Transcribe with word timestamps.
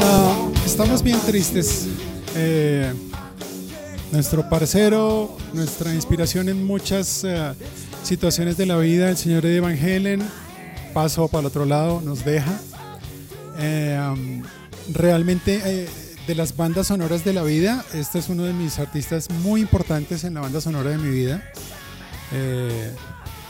Ah, 0.00 0.50
estamos 0.66 1.02
bien 1.02 1.18
tristes. 1.20 1.86
Eh, 2.36 2.92
nuestro 4.12 4.48
parcero, 4.50 5.34
nuestra 5.54 5.94
inspiración 5.94 6.48
en 6.50 6.62
muchas 6.64 7.24
eh, 7.24 7.54
situaciones 8.02 8.58
de 8.58 8.66
la 8.66 8.76
vida, 8.76 9.08
el 9.08 9.16
señor 9.16 9.46
Eddie 9.46 9.60
Van 9.60 9.76
paso 10.94 11.28
para 11.28 11.40
el 11.40 11.46
otro 11.46 11.64
lado, 11.66 12.00
nos 12.00 12.24
deja. 12.24 12.58
Eh, 13.58 14.42
realmente 14.92 15.60
eh, 15.64 15.88
de 16.26 16.34
las 16.34 16.56
bandas 16.56 16.88
sonoras 16.88 17.24
de 17.24 17.32
la 17.32 17.42
vida, 17.42 17.84
este 17.92 18.18
es 18.18 18.28
uno 18.28 18.44
de 18.44 18.52
mis 18.52 18.78
artistas 18.78 19.28
muy 19.30 19.60
importantes 19.60 20.24
en 20.24 20.34
la 20.34 20.40
banda 20.40 20.60
sonora 20.60 20.90
de 20.90 20.98
mi 20.98 21.10
vida. 21.10 21.42
Eh, 22.32 22.92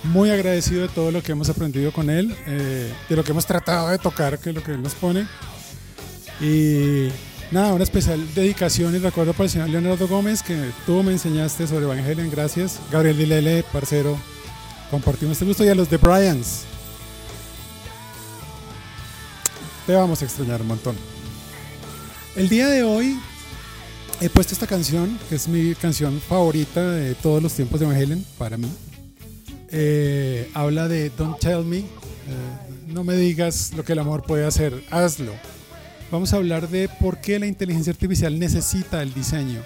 muy 0.05 0.30
agradecido 0.30 0.83
de 0.83 0.88
todo 0.88 1.11
lo 1.11 1.23
que 1.23 1.33
hemos 1.33 1.49
aprendido 1.49 1.93
con 1.93 2.11
él, 2.11 2.37
eh, 2.47 2.93
de 3.09 3.16
lo 3.16 3.25
que 3.25 3.30
hemos 3.30 3.47
tratado 3.47 3.88
de 3.88 3.99
tocar, 3.99 4.38
que 4.38 4.51
es 4.51 4.55
lo 4.55 4.63
que 4.63 4.73
él 4.73 4.83
nos 4.83 4.95
pone. 4.95 5.27
Y 6.41 7.09
nada, 7.51 7.73
una 7.73 7.85
especial 7.85 8.23
dedicación 8.35 8.95
y 8.95 8.99
recuerdo 8.99 9.33
para 9.33 9.45
el 9.45 9.51
señor 9.51 9.71
Leonardo 9.71 10.07
Gómez, 10.07 10.43
que 10.43 10.71
tú 10.85 11.02
me 11.02 11.13
enseñaste 11.13 11.66
sobre 11.66 11.85
Evangelion, 11.85 12.30
gracias. 12.30 12.80
Gabriel 12.91 13.16
Dilele, 13.16 13.65
parcero, 13.73 14.19
compartimos 14.91 15.33
este 15.33 15.47
gusto. 15.47 15.65
Y 15.65 15.69
a 15.69 15.74
los 15.74 15.88
de 15.88 15.97
Bryans, 15.97 16.65
te 19.87 19.95
vamos 19.95 20.23
a 20.23 20.24
extrañar 20.24 20.62
un 20.62 20.69
montón. 20.69 20.96
El 22.37 22.49
día 22.49 22.68
de 22.68 22.82
hoy 22.82 23.18
he 24.21 24.30
puesto 24.30 24.54
esta 24.54 24.66
canción, 24.66 25.18
que 25.29 25.35
es 25.35 25.46
mi 25.49 25.74
canción 25.74 26.21
favorita 26.21 26.90
de 26.90 27.15
todos 27.15 27.43
los 27.43 27.52
tiempos 27.52 27.80
de 27.80 27.87
Evangelion, 27.87 28.24
para 28.38 28.57
mí. 28.57 28.68
Eh, 29.71 30.51
habla 30.55 30.88
de 30.88 31.10
Don't 31.10 31.38
Tell 31.38 31.65
Me, 31.65 31.79
eh, 31.79 31.85
no 32.87 33.05
me 33.05 33.15
digas 33.15 33.73
lo 33.77 33.85
que 33.85 33.93
el 33.93 33.99
amor 33.99 34.23
puede 34.23 34.46
hacer, 34.46 34.85
hazlo. 34.90 35.32
Vamos 36.10 36.32
a 36.32 36.37
hablar 36.37 36.68
de 36.68 36.88
por 37.01 37.21
qué 37.21 37.38
la 37.38 37.46
inteligencia 37.46 37.93
artificial 37.93 38.38
necesita 38.38 39.02
el 39.02 39.12
diseño, 39.12 39.62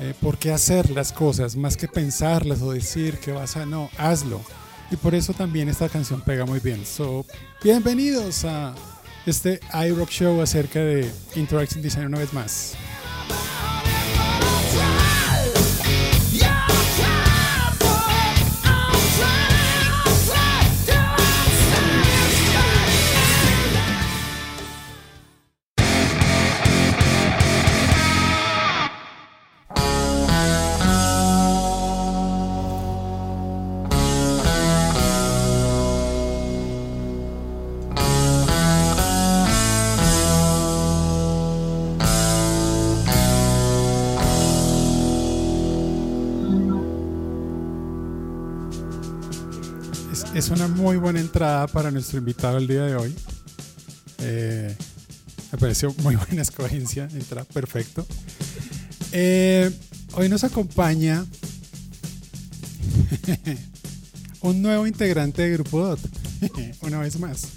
eh, 0.00 0.14
por 0.20 0.36
qué 0.36 0.52
hacer 0.52 0.90
las 0.90 1.12
cosas, 1.12 1.56
más 1.56 1.76
que 1.76 1.88
pensarlas 1.88 2.60
o 2.60 2.72
decir 2.72 3.18
que 3.18 3.32
vas 3.32 3.56
a, 3.56 3.64
no, 3.64 3.88
hazlo. 3.96 4.42
Y 4.90 4.96
por 4.96 5.14
eso 5.14 5.32
también 5.32 5.68
esta 5.68 5.88
canción 5.88 6.20
pega 6.20 6.44
muy 6.44 6.60
bien. 6.60 6.84
So, 6.84 7.24
bienvenidos 7.62 8.44
a 8.44 8.74
este 9.26 9.60
iRock 9.86 10.08
Show 10.10 10.40
acerca 10.40 10.80
de 10.80 11.10
Interaction 11.34 11.82
Design 11.82 12.06
una 12.06 12.18
vez 12.18 12.32
más. 12.32 12.76
Es, 50.46 50.52
una 50.52 50.68
muy 50.68 50.96
buena 50.96 51.18
entrada 51.18 51.66
para 51.66 51.90
nuestro 51.90 52.18
invitado 52.18 52.58
el 52.58 52.68
día 52.68 52.84
de 52.84 52.94
hoy. 52.94 53.12
Eh, 54.18 54.76
me 55.50 55.58
pareció 55.58 55.92
muy 56.04 56.14
buena 56.28 56.42
escogencia, 56.42 57.08
entra 57.12 57.42
perfecto. 57.42 58.06
Eh, 59.10 59.68
hoy 60.12 60.28
nos 60.28 60.44
acompaña 60.44 61.26
un 64.40 64.62
nuevo 64.62 64.86
integrante 64.86 65.42
de 65.42 65.50
Grupo 65.54 65.84
DOT, 65.84 66.00
una 66.82 67.00
vez 67.00 67.18
más, 67.18 67.48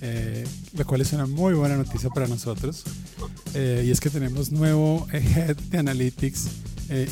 eh, 0.00 0.44
lo 0.76 0.84
cual 0.84 1.02
es 1.02 1.12
una 1.12 1.26
muy 1.26 1.54
buena 1.54 1.76
noticia 1.76 2.10
para 2.10 2.26
nosotros. 2.26 2.82
Y 3.54 3.88
es 3.88 4.00
que 4.00 4.10
tenemos 4.10 4.50
nuevo 4.50 5.06
Head 5.12 5.56
de 5.56 5.78
Analytics 5.78 6.48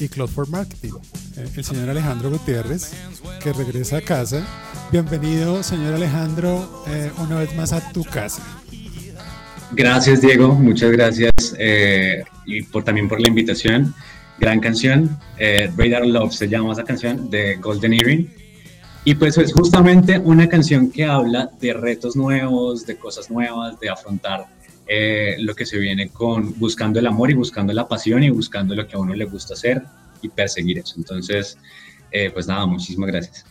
y 0.00 0.08
Cloud 0.08 0.28
for 0.28 0.48
Marketing, 0.48 0.92
el 1.36 1.64
señor 1.64 1.90
Alejandro 1.90 2.30
Gutiérrez, 2.30 2.92
que 3.42 3.52
regresa 3.52 3.98
a 3.98 4.00
casa. 4.00 4.46
Bienvenido, 4.92 5.62
señor 5.62 5.94
Alejandro, 5.94 6.84
eh, 6.88 7.10
una 7.18 7.38
vez 7.38 7.54
más 7.56 7.72
a 7.72 7.92
tu 7.92 8.04
casa. 8.04 8.42
Gracias, 9.72 10.20
Diego. 10.20 10.54
Muchas 10.54 10.92
gracias. 10.92 11.32
eh, 11.58 12.22
y 12.46 12.62
por, 12.62 12.84
también 12.84 13.08
por 13.08 13.20
la 13.20 13.28
invitación. 13.28 13.94
Gran 14.38 14.60
canción. 14.60 15.18
Eh, 15.38 15.70
Radar 15.76 16.06
Love 16.06 16.32
se 16.32 16.48
llama 16.48 16.72
esa 16.72 16.84
canción 16.84 17.30
de 17.30 17.56
Golden 17.56 17.94
Earring. 17.94 18.32
Y 19.04 19.14
pues 19.16 19.36
es 19.36 19.52
justamente 19.52 20.18
una 20.18 20.48
canción 20.48 20.90
que 20.90 21.04
habla 21.04 21.50
de 21.60 21.72
retos 21.72 22.16
nuevos, 22.16 22.86
de 22.86 22.96
cosas 22.96 23.30
nuevas, 23.30 23.78
de 23.80 23.90
afrontar 23.90 24.46
eh, 24.86 25.36
lo 25.40 25.54
que 25.54 25.66
se 25.66 25.78
viene 25.78 26.08
con 26.08 26.58
buscando 26.58 27.00
el 27.00 27.06
amor 27.06 27.30
y 27.30 27.34
buscando 27.34 27.72
la 27.72 27.88
pasión 27.88 28.22
y 28.22 28.30
buscando 28.30 28.74
lo 28.74 28.86
que 28.86 28.96
a 28.96 28.98
uno 28.98 29.14
le 29.14 29.24
gusta 29.24 29.54
hacer 29.54 29.82
y 30.24 30.28
perseguir 30.28 30.78
eso. 30.78 30.94
Entonces, 30.96 31.58
eh, 32.10 32.30
pues 32.30 32.46
nada, 32.46 32.66
muchísimas 32.66 33.08
gracias. 33.08 33.44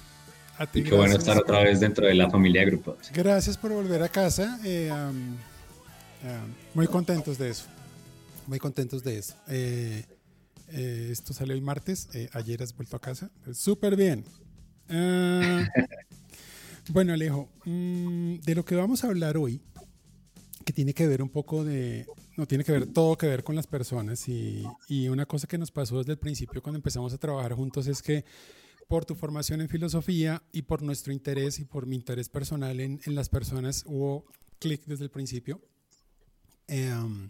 A 0.58 0.68
ti, 0.68 0.80
Y 0.80 0.84
qué 0.84 0.96
bueno 0.96 1.18
estar 1.18 1.38
otra 1.38 1.64
vez 1.64 1.80
dentro 1.80 2.06
de 2.06 2.14
la 2.14 2.30
familia 2.30 2.62
de 2.62 2.68
Grupo. 2.68 2.98
Gracias 3.14 3.58
por 3.58 3.72
volver 3.72 4.02
a 4.04 4.10
casa. 4.10 4.60
eh, 4.64 4.92
um, 4.92 5.34
um, 6.28 6.54
muy 6.74 6.88
contentos 6.88 7.38
de 7.38 7.50
eso. 7.50 7.66
Muy 8.48 8.60
contentos 8.60 9.04
de 9.04 9.18
eso. 9.18 9.36
Eh, 9.48 10.06
esto 10.68 11.34
salió 11.34 11.54
el 11.54 11.62
martes. 11.62 12.10
ayer 12.34 12.62
has 12.64 12.76
vuelto 12.76 12.96
a 12.96 13.02
casa. 13.02 13.30
Súper 13.54 13.96
bien. 13.96 14.26
Ah, 14.90 15.68
bueno, 16.90 17.14
Alejo, 17.14 17.50
mm, 17.66 18.36
de 18.40 18.56
lo 18.56 18.66
que 18.66 18.76
vamos 18.76 19.04
a 19.04 19.08
hablar 19.08 19.38
hoy, 19.38 19.62
que 20.66 20.74
tiene 20.74 20.94
que 20.94 21.08
ver 21.08 21.22
un 21.22 21.30
poco 21.30 21.64
de, 21.64 22.06
no 22.36 22.48
tiene 22.48 22.64
que 22.64 22.72
ver 22.72 22.88
todo 22.88 23.18
que 23.18 23.28
ver 23.28 23.44
con 23.44 23.56
las 23.56 23.68
personas 23.68 24.28
y, 24.28 24.66
una 25.10 25.26
cosa 25.26 25.48
que 25.48 25.58
nos 25.58 25.72
pasó 25.72 26.00
desde 26.00 26.14
el 26.14 26.18
principio 26.18 26.62
cuando 26.62 26.78
empezamos 26.78 27.14
a 27.14 27.18
trabajar 27.18 27.54
juntos 27.54 27.88
es 27.88 28.02
que 28.02 28.26
por 28.88 29.06
tu 29.06 29.16
formación 29.16 29.62
en 29.62 29.70
filosofía 29.70 30.42
y 30.52 30.64
por 30.64 30.82
nuestro 30.82 31.14
interés 31.14 31.60
y 31.60 31.66
por 31.66 31.86
mi 31.86 31.96
interés 31.96 32.30
personal 32.30 32.80
en, 32.80 33.00
las 33.06 33.30
personas 33.30 33.84
hubo 33.86 34.26
clic 34.60 34.84
desde 34.86 35.06
el 35.06 35.12
principio. 35.12 35.62
Em, 36.68 37.30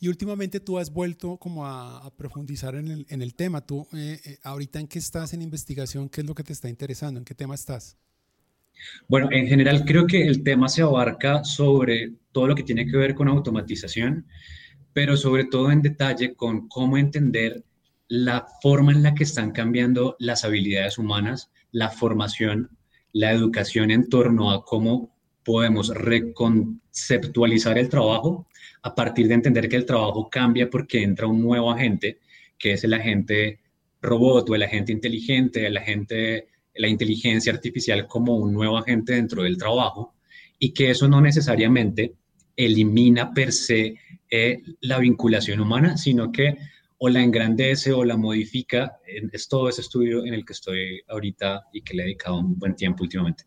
y 0.00 0.08
últimamente 0.08 0.58
tú 0.58 0.78
has 0.78 0.92
vuelto 0.92 1.36
como 1.38 1.66
a, 1.66 2.12
profundizar 2.16 2.74
en 2.74 2.88
el, 2.88 3.06
en 3.08 3.22
el 3.22 3.34
tema. 3.34 3.64
Tú, 3.64 3.86
eh, 3.92 4.20
eh, 4.24 4.38
ahorita 4.42 4.80
en 4.80 4.88
qué 4.88 4.98
estás 4.98 5.32
en 5.32 5.42
investigación, 5.42 6.08
qué 6.08 6.22
es 6.22 6.26
lo 6.26 6.34
que 6.34 6.42
te 6.42 6.52
está 6.52 6.68
interesando, 6.68 7.18
en 7.18 7.24
qué 7.24 7.34
tema 7.34 7.54
estás. 7.54 7.96
Bueno, 9.08 9.28
en 9.30 9.46
general 9.46 9.84
creo 9.84 10.06
que 10.06 10.26
el 10.26 10.42
tema 10.42 10.68
se 10.68 10.82
abarca 10.82 11.44
sobre 11.44 12.12
todo 12.32 12.48
lo 12.48 12.54
que 12.54 12.62
tiene 12.62 12.86
que 12.86 12.96
ver 12.96 13.14
con 13.14 13.28
automatización, 13.28 14.26
pero 14.92 15.16
sobre 15.16 15.44
todo 15.44 15.70
en 15.70 15.82
detalle 15.82 16.34
con 16.34 16.68
cómo 16.68 16.96
entender 16.96 17.64
la 18.08 18.46
forma 18.60 18.92
en 18.92 19.02
la 19.02 19.14
que 19.14 19.24
están 19.24 19.52
cambiando 19.52 20.16
las 20.18 20.44
habilidades 20.44 20.98
humanas, 20.98 21.50
la 21.70 21.88
formación, 21.88 22.70
la 23.12 23.32
educación 23.32 23.90
en 23.90 24.08
torno 24.08 24.50
a 24.50 24.64
cómo 24.64 25.14
podemos 25.44 25.88
reconceptualizar 25.88 27.78
el 27.78 27.88
trabajo 27.88 28.46
a 28.82 28.94
partir 28.94 29.28
de 29.28 29.34
entender 29.34 29.68
que 29.68 29.76
el 29.76 29.86
trabajo 29.86 30.28
cambia 30.30 30.68
porque 30.68 31.02
entra 31.02 31.26
un 31.26 31.40
nuevo 31.40 31.70
agente, 31.70 32.18
que 32.58 32.72
es 32.72 32.84
el 32.84 32.94
agente 32.94 33.60
robot 34.00 34.50
o 34.50 34.54
el 34.54 34.62
agente 34.62 34.92
inteligente, 34.92 35.66
el 35.66 35.76
agente 35.76 36.48
la 36.74 36.88
inteligencia 36.88 37.52
artificial 37.52 38.06
como 38.06 38.36
un 38.36 38.52
nuevo 38.52 38.78
agente 38.78 39.14
dentro 39.14 39.42
del 39.42 39.58
trabajo 39.58 40.14
y 40.58 40.72
que 40.72 40.90
eso 40.90 41.08
no 41.08 41.20
necesariamente 41.20 42.14
elimina 42.56 43.32
per 43.32 43.52
se 43.52 43.96
eh, 44.30 44.62
la 44.80 44.98
vinculación 44.98 45.60
humana, 45.60 45.96
sino 45.96 46.30
que 46.30 46.56
o 46.98 47.08
la 47.08 47.22
engrandece 47.22 47.92
o 47.92 48.04
la 48.04 48.16
modifica. 48.16 49.00
Es 49.32 49.48
todo 49.48 49.68
ese 49.68 49.80
estudio 49.80 50.24
en 50.24 50.34
el 50.34 50.44
que 50.44 50.52
estoy 50.52 51.02
ahorita 51.08 51.64
y 51.72 51.82
que 51.82 51.94
le 51.94 52.02
he 52.02 52.06
dedicado 52.06 52.38
un 52.38 52.56
buen 52.58 52.76
tiempo 52.76 53.02
últimamente. 53.02 53.44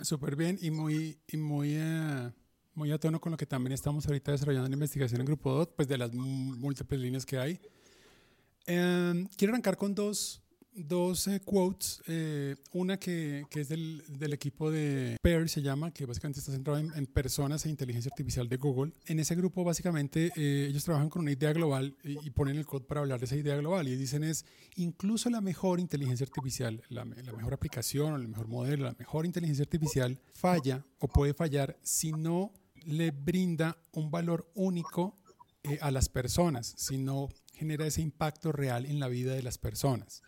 Súper 0.00 0.36
bien 0.36 0.58
y 0.62 0.70
muy, 0.70 1.18
y 1.26 1.36
muy, 1.36 1.74
eh, 1.74 2.30
muy 2.74 2.90
a 2.90 2.98
tono 2.98 3.20
con 3.20 3.32
lo 3.32 3.36
que 3.36 3.46
también 3.46 3.72
estamos 3.72 4.06
ahorita 4.06 4.32
desarrollando 4.32 4.68
en 4.68 4.72
investigación 4.72 5.20
en 5.20 5.26
Grupo 5.26 5.52
DOT, 5.52 5.76
pues 5.76 5.86
de 5.86 5.98
las 5.98 6.14
múltiples 6.14 7.00
líneas 7.00 7.26
que 7.26 7.36
hay. 7.36 7.60
Eh, 8.66 9.26
quiero 9.36 9.52
arrancar 9.52 9.76
con 9.76 9.94
dos 9.94 10.42
dos 10.78 11.26
eh, 11.28 11.40
quotes. 11.40 12.02
Eh, 12.06 12.56
una 12.72 12.98
que, 12.98 13.44
que 13.50 13.60
es 13.60 13.68
del, 13.68 14.02
del, 14.08 14.32
equipo 14.32 14.70
de 14.70 15.16
PAIR, 15.22 15.48
se 15.48 15.62
llama, 15.62 15.92
que 15.92 16.06
básicamente 16.06 16.40
está 16.40 16.52
centrado 16.52 16.78
en, 16.78 17.06
personas 17.06 17.64
e 17.66 17.70
inteligencia 17.70 18.10
artificial 18.10 18.48
de 18.48 18.56
Google. 18.56 18.92
En 19.06 19.18
ese 19.18 19.34
grupo, 19.34 19.64
básicamente, 19.64 20.30
eh, 20.36 20.66
ellos 20.68 20.84
trabajan 20.84 21.08
con 21.08 21.22
una 21.22 21.32
idea 21.32 21.52
global 21.52 21.96
y, 22.04 22.30
ponen 22.30 22.56
el 22.56 22.66
code 22.66 22.84
para 22.84 23.00
hablar 23.00 23.18
de 23.18 23.26
esa 23.26 23.36
idea 23.36 23.56
global. 23.56 23.88
Y 23.88 23.96
dicen 23.96 24.22
es, 24.22 24.44
incluso 24.76 25.30
la 25.30 25.40
mejor 25.40 25.80
inteligencia 25.80 26.24
artificial, 26.24 26.82
la, 26.88 27.04
la 27.04 27.32
mejor 27.32 27.54
aplicación, 27.54 28.20
el 28.20 28.28
mejor 28.28 28.46
modelo, 28.46 28.84
la 28.84 28.94
mejor 28.98 29.26
inteligencia 29.26 29.62
artificial, 29.62 30.20
falla 30.32 30.84
o 30.98 31.08
puede 31.08 31.34
fallar 31.34 31.76
si 31.82 32.12
no 32.12 32.52
le 32.84 33.10
brinda 33.10 33.76
un 33.92 34.10
valor 34.10 34.50
único 34.54 35.18
a 35.80 35.90
las 35.90 36.08
personas, 36.08 36.74
si 36.76 36.96
no 36.98 37.28
genera 37.52 37.86
ese 37.86 38.00
impacto 38.00 38.52
real 38.52 38.86
en 38.86 39.00
la 39.00 39.08
vida 39.08 39.34
de 39.34 39.42
las 39.42 39.58
personas. 39.58 40.22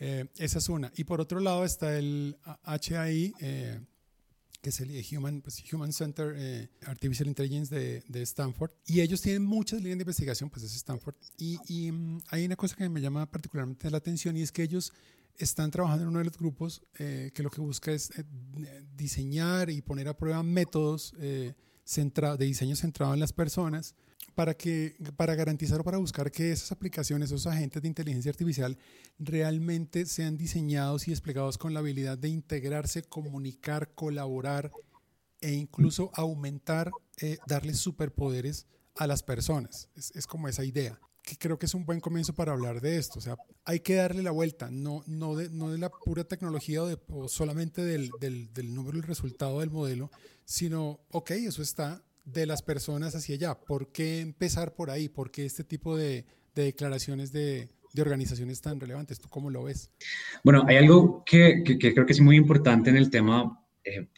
Eh, 0.00 0.26
esa 0.38 0.58
es 0.58 0.68
una. 0.68 0.90
Y 0.96 1.04
por 1.04 1.20
otro 1.20 1.40
lado 1.40 1.64
está 1.64 1.96
el 1.96 2.38
HAI, 2.64 3.34
eh, 3.38 3.78
que 4.62 4.70
es 4.70 4.80
el 4.80 4.90
Human, 5.16 5.42
pues, 5.42 5.62
Human 5.72 5.92
Center 5.92 6.34
eh, 6.36 6.68
Artificial 6.86 7.28
Intelligence 7.28 7.72
de, 7.74 8.02
de, 8.08 8.22
Stanford. 8.22 8.70
Y 8.86 9.02
ellos 9.02 9.20
tienen 9.20 9.44
muchas 9.44 9.80
líneas 9.80 9.98
de 9.98 10.02
investigación, 10.02 10.48
pues 10.48 10.64
es 10.64 10.74
Stanford. 10.74 11.14
Y, 11.36 11.58
y 11.68 11.92
mm, 11.92 12.22
hay 12.30 12.46
una 12.46 12.56
cosa 12.56 12.74
que 12.76 12.88
me 12.88 13.02
llama 13.02 13.30
particularmente 13.30 13.90
la 13.90 13.98
atención 13.98 14.36
y 14.38 14.42
es 14.42 14.50
que 14.50 14.62
ellos 14.62 14.92
están 15.36 15.70
trabajando 15.70 16.04
en 16.04 16.08
uno 16.08 16.18
de 16.18 16.24
los 16.26 16.36
grupos 16.36 16.82
que 16.92 17.32
lo 17.42 17.48
que 17.48 17.62
busca 17.62 17.92
es 17.92 18.10
diseñar 18.94 19.70
y 19.70 19.80
poner 19.80 20.06
a 20.08 20.14
prueba 20.14 20.42
métodos 20.42 21.14
de 21.84 22.44
diseño 22.44 22.76
centrado 22.76 23.14
en 23.14 23.20
las 23.20 23.32
personas 23.32 23.94
para, 24.34 24.54
que, 24.54 24.96
para 25.16 25.34
garantizar 25.34 25.80
o 25.80 25.84
para 25.84 25.98
buscar 25.98 26.30
que 26.30 26.52
esas 26.52 26.72
aplicaciones, 26.72 27.30
esos 27.30 27.46
agentes 27.46 27.82
de 27.82 27.88
inteligencia 27.88 28.30
artificial 28.30 28.78
realmente 29.18 30.06
sean 30.06 30.36
diseñados 30.36 31.08
y 31.08 31.10
desplegados 31.10 31.58
con 31.58 31.74
la 31.74 31.80
habilidad 31.80 32.16
de 32.16 32.28
integrarse, 32.28 33.02
comunicar, 33.02 33.92
colaborar 33.94 34.70
e 35.40 35.52
incluso 35.52 36.10
aumentar, 36.14 36.90
eh, 37.20 37.38
darles 37.46 37.78
superpoderes 37.78 38.66
a 38.96 39.06
las 39.06 39.22
personas. 39.22 39.88
Es, 39.94 40.12
es, 40.14 40.26
como 40.26 40.48
esa 40.48 40.64
idea, 40.64 41.00
que 41.22 41.36
creo 41.36 41.58
que 41.58 41.66
es 41.66 41.74
un 41.74 41.84
buen 41.84 42.00
comienzo 42.00 42.34
para 42.34 42.52
hablar 42.52 42.80
de 42.80 42.96
esto. 42.96 43.18
O 43.18 43.22
sea, 43.22 43.36
hay 43.64 43.80
que 43.80 43.94
darle 43.94 44.22
la 44.22 44.30
vuelta, 44.30 44.70
no, 44.70 45.02
no, 45.06 45.36
de, 45.36 45.50
no 45.50 45.70
de 45.70 45.78
la 45.78 45.90
pura 45.90 46.24
tecnología 46.24 46.82
o, 46.82 46.86
de, 46.86 46.98
o 47.08 47.28
solamente 47.28 47.82
del, 47.82 48.10
del, 48.20 48.52
del 48.52 48.74
número 48.74 48.96
y 48.98 49.00
el 49.00 49.06
resultado 49.06 49.60
del 49.60 49.70
modelo, 49.70 50.10
sino, 50.44 51.00
ok, 51.10 51.30
eso 51.32 51.62
está, 51.62 52.02
de 52.24 52.46
las 52.46 52.62
personas 52.62 53.14
hacia 53.14 53.34
allá. 53.34 53.54
¿Por 53.54 53.92
qué 53.92 54.20
empezar 54.20 54.74
por 54.74 54.90
ahí? 54.90 55.08
¿Por 55.08 55.30
qué 55.30 55.44
este 55.44 55.64
tipo 55.64 55.96
de, 55.96 56.24
declaraciones 56.54 57.32
de, 57.32 57.68
organizaciones 57.98 58.60
tan 58.60 58.80
relevantes? 58.80 59.20
¿Tú 59.20 59.28
cómo 59.28 59.50
lo 59.50 59.64
ves? 59.64 59.90
Bueno, 60.44 60.64
hay 60.66 60.76
algo 60.76 61.24
que, 61.24 61.62
creo 61.64 62.06
que 62.06 62.12
es 62.12 62.20
muy 62.20 62.36
importante 62.36 62.90
en 62.90 62.96
el 62.96 63.10
tema, 63.10 63.64
eh, 63.84 64.08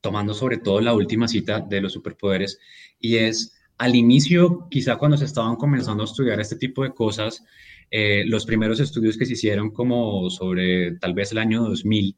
tomando 0.00 0.34
sobre 0.34 0.58
todo 0.58 0.80
la 0.80 0.94
última 0.94 1.28
cita 1.28 1.60
de 1.60 1.80
los 1.80 1.92
superpoderes, 1.92 2.58
y 3.00 3.16
es 3.16 3.54
al 3.78 3.94
inicio, 3.94 4.68
quizá 4.68 4.96
cuando 4.96 5.16
se 5.16 5.24
estaban 5.24 5.56
comenzando 5.56 6.02
a 6.02 6.06
estudiar 6.06 6.40
este 6.40 6.56
tipo 6.56 6.82
de 6.82 6.92
cosas, 6.92 7.44
eh, 7.90 8.24
los 8.26 8.44
primeros 8.44 8.80
estudios 8.80 9.16
que 9.16 9.24
se 9.24 9.32
hicieron 9.32 9.70
como 9.70 10.28
sobre 10.30 10.96
tal 10.98 11.14
vez 11.14 11.32
el 11.32 11.38
año 11.38 11.62
2000 11.62 12.16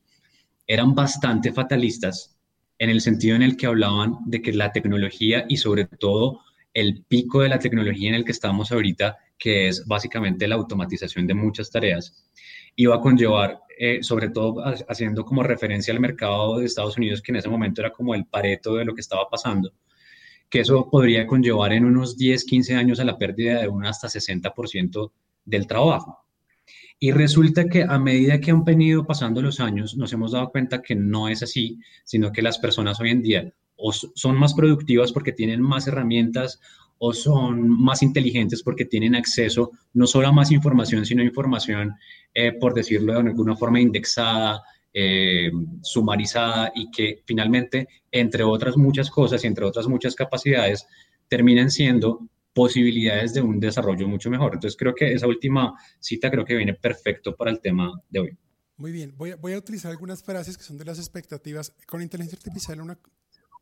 eran 0.67 0.95
bastante 0.95 1.53
fatalistas 1.53 2.37
en 2.79 2.91
el 2.91 3.01
sentido 3.01 3.37
en 3.37 3.43
el 3.43 3.57
que 3.57 3.67
hablaban 3.67 4.17
de 4.25 4.41
que 4.41 4.53
la 4.53 4.73
tecnología 4.73 5.45
y 5.49 5.59
sobre 5.59 5.85
todo 5.85 6.41
el 6.73 7.05
pico 7.07 7.43
de 7.43 7.51
la 7.51 7.59
tecnología 7.59 8.09
en 8.09 8.15
el 8.15 8.25
que 8.25 8.33
estamos 8.33 8.73
ahorita, 8.73 9.19
que 9.39 9.69
es 9.69 9.87
básicamente 9.87 10.49
la 10.49 10.55
automatización 10.55 11.27
de 11.27 11.35
muchas 11.35 11.71
tareas, 11.71 12.31
iba 12.77 12.95
a 12.95 13.01
conllevar, 13.01 13.61
eh, 13.79 14.03
sobre 14.03 14.31
todo 14.31 14.62
haciendo 14.89 15.25
como 15.25 15.43
referencia 15.43 15.93
al 15.93 16.01
mercado 16.01 16.59
de 16.59 16.67
Estados 16.67 16.97
Unidos, 16.97 17.21
que 17.21 17.33
en 17.33 17.37
ese 17.37 17.49
momento 17.49 17.83
era 17.83 17.93
como 17.93 18.15
el 18.15 18.25
pareto 18.25 18.77
de 18.77 18.85
lo 18.85 18.95
que 18.95 19.01
estaba 19.01 19.29
pasando, 19.29 19.73
que 20.50 20.61
eso 20.61 20.88
podría 20.91 21.26
conllevar 21.26 21.73
en 21.73 21.85
unos 21.85 22.17
10, 22.17 22.44
15 22.44 22.75
años 22.75 23.00
a 23.00 23.05
la 23.05 23.17
pérdida 23.17 23.61
de 23.61 23.69
un 23.69 23.87
hasta 23.87 24.08
60% 24.08 25.12
del 25.44 25.67
trabajo. 25.67 26.19
Y 26.99 27.12
resulta 27.12 27.67
que 27.67 27.82
a 27.82 27.99
medida 27.99 28.41
que 28.41 28.50
han 28.50 28.64
venido 28.64 29.06
pasando 29.06 29.41
los 29.41 29.61
años, 29.61 29.97
nos 29.97 30.12
hemos 30.12 30.32
dado 30.32 30.50
cuenta 30.50 30.82
que 30.82 30.94
no 30.94 31.29
es 31.29 31.43
así, 31.43 31.79
sino 32.05 32.31
que 32.31 32.43
las 32.43 32.58
personas 32.58 33.00
hoy 33.00 33.11
en 33.11 33.23
día 33.23 33.55
o 33.76 33.93
son 33.93 34.37
más 34.38 34.52
productivas 34.52 35.11
porque 35.11 35.32
tienen 35.32 35.62
más 35.62 35.87
herramientas 35.87 36.61
o 36.99 37.14
son 37.14 37.67
más 37.67 38.02
inteligentes 38.02 38.62
porque 38.62 38.85
tienen 38.85 39.14
acceso 39.14 39.70
no 39.94 40.06
solo 40.06 40.29
a 40.29 40.32
más 40.32 40.50
información, 40.50 41.06
sino 41.06 41.23
información, 41.23 41.94
eh, 42.35 42.52
por 42.52 42.75
decirlo 42.75 43.14
de 43.14 43.20
alguna 43.20 43.56
forma, 43.56 43.81
indexada, 43.81 44.62
eh, 44.93 45.51
sumarizada 45.83 46.73
y 46.75 46.91
que 46.91 47.23
finalmente, 47.25 47.89
entre 48.11 48.43
otras 48.43 48.77
muchas 48.77 49.11
cosas 49.11 49.45
y 49.45 49.47
entre 49.47 49.65
otras 49.65 49.87
muchas 49.87 50.15
capacidades, 50.15 50.87
terminan 51.29 51.71
siendo 51.71 52.29
posibilidades 52.53 53.33
de 53.35 53.41
un 53.41 53.61
desarrollo 53.61 54.09
mucho 54.09 54.31
mejor. 54.31 54.55
Entonces 54.55 54.77
creo 54.77 54.95
que 54.95 55.13
esa 55.13 55.27
última 55.27 55.75
cita 56.01 56.31
creo 56.31 56.45
que 56.45 56.57
viene 56.57 56.75
perfecto 56.75 57.37
para 57.37 57.51
el 57.51 57.61
tema 57.61 58.01
de 58.09 58.21
hoy. 58.21 58.39
Muy 58.77 58.93
bien, 58.93 59.15
voy 59.17 59.31
a, 59.33 59.37
voy 59.37 59.53
a 59.53 59.59
utilizar 59.59 59.91
algunas 59.91 60.23
frases 60.23 60.57
que 60.57 60.65
son 60.65 60.79
de 60.79 60.85
las 60.85 60.99
expectativas. 60.99 61.75
Con 61.87 62.03
inteligencia 62.03 62.37
artificial, 62.39 62.81
una, 62.81 62.99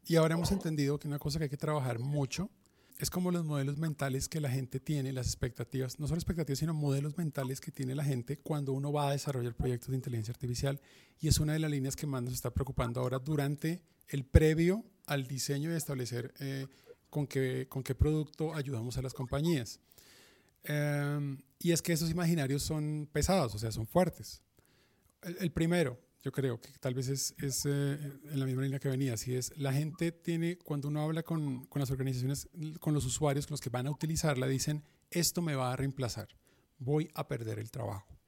y 0.07 0.17
ahora 0.17 0.35
hemos 0.35 0.53
entendido 0.53 0.99
que 0.99 1.09
una 1.09 1.19
cosa 1.19 1.39
que 1.39 1.45
hay 1.45 1.51
que 1.51 1.57
trabajar 1.57 1.99
mucho 1.99 2.51
es 2.99 3.11
como 3.11 3.31
los 3.31 3.45
modelos 3.45 3.79
mentales 3.79 4.29
que 4.29 4.41
la 4.41 4.51
gente 4.51 4.81
tiene, 4.81 5.13
las 5.13 5.27
expectativas, 5.27 6.01
no 6.01 6.09
solo 6.09 6.19
expectativas, 6.19 6.59
sino 6.59 6.75
modelos 6.75 7.17
mentales 7.17 7.61
que 7.61 7.71
tiene 7.71 7.95
la 7.95 8.05
gente 8.05 8.39
cuando 8.39 8.73
uno 8.73 8.93
va 8.93 9.09
a 9.09 9.13
desarrollar 9.13 9.55
proyectos 9.55 9.91
de 9.91 9.97
inteligencia 9.97 10.33
artificial. 10.33 10.81
Y 11.21 11.29
es 11.29 11.39
una 11.39 11.53
de 11.53 11.61
las 11.61 11.71
líneas 11.71 11.95
que 11.95 12.07
más 12.07 12.23
nos 12.23 12.35
está 12.35 12.51
preocupando 12.51 13.01
ahora 13.01 13.19
durante 13.19 13.83
el 14.09 14.25
previo 14.25 14.85
al 15.07 15.27
diseño 15.27 15.73
y 15.73 15.75
establecer 15.75 16.35
eh, 16.41 16.67
con 17.09 17.27
qué, 17.27 17.67
con 17.69 17.83
qué 17.83 17.95
producto 17.95 18.55
ayudamos 18.55 18.99
a 18.99 19.03
las 19.03 19.15
compañías. 19.15 19.81
Em, 20.65 21.39
y 21.61 21.73
es 21.73 21.83
que 21.83 21.93
esos 21.93 22.11
imaginarios 22.11 22.63
son 22.63 23.09
pesados, 23.13 23.55
o 23.55 23.59
sea, 23.59 23.73
son 23.73 23.87
fuertes. 23.87 24.43
El, 25.23 25.51
primero, 25.51 25.99
yo 26.23 26.33
creo 26.33 26.61
que 26.61 26.71
tal 26.81 26.95
vez 26.95 27.09
es, 27.09 27.35
es 27.39 27.65
eh, 27.67 27.97
en 28.31 28.41
la 28.41 28.47
misma 28.47 28.63
línea 28.63 28.79
que 28.79 28.89
venía, 28.89 29.17
si 29.17 29.35
es 29.35 29.53
la 29.57 29.73
gente 29.73 30.13
tiene, 30.13 30.57
cuando 30.59 30.89
uno 30.89 31.03
habla 31.03 31.23
con, 31.23 31.67
con, 31.67 31.81
las 31.81 31.91
organizaciones, 31.91 32.49
con 32.81 32.95
los 32.95 33.05
usuarios, 33.07 33.47
con 33.47 33.55
los 33.55 33.61
que 33.61 33.71
van 33.71 33.87
a 33.87 33.91
utilizarla, 33.91 34.47
dicen, 34.47 34.83
esto 35.11 35.43
me 35.43 35.55
va 35.55 35.73
a 35.73 35.77
reemplazar, 35.77 36.29
voy 36.79 37.09
a 37.15 37.29
perder 37.29 37.59
el 37.59 37.71
trabajo. 37.71 38.19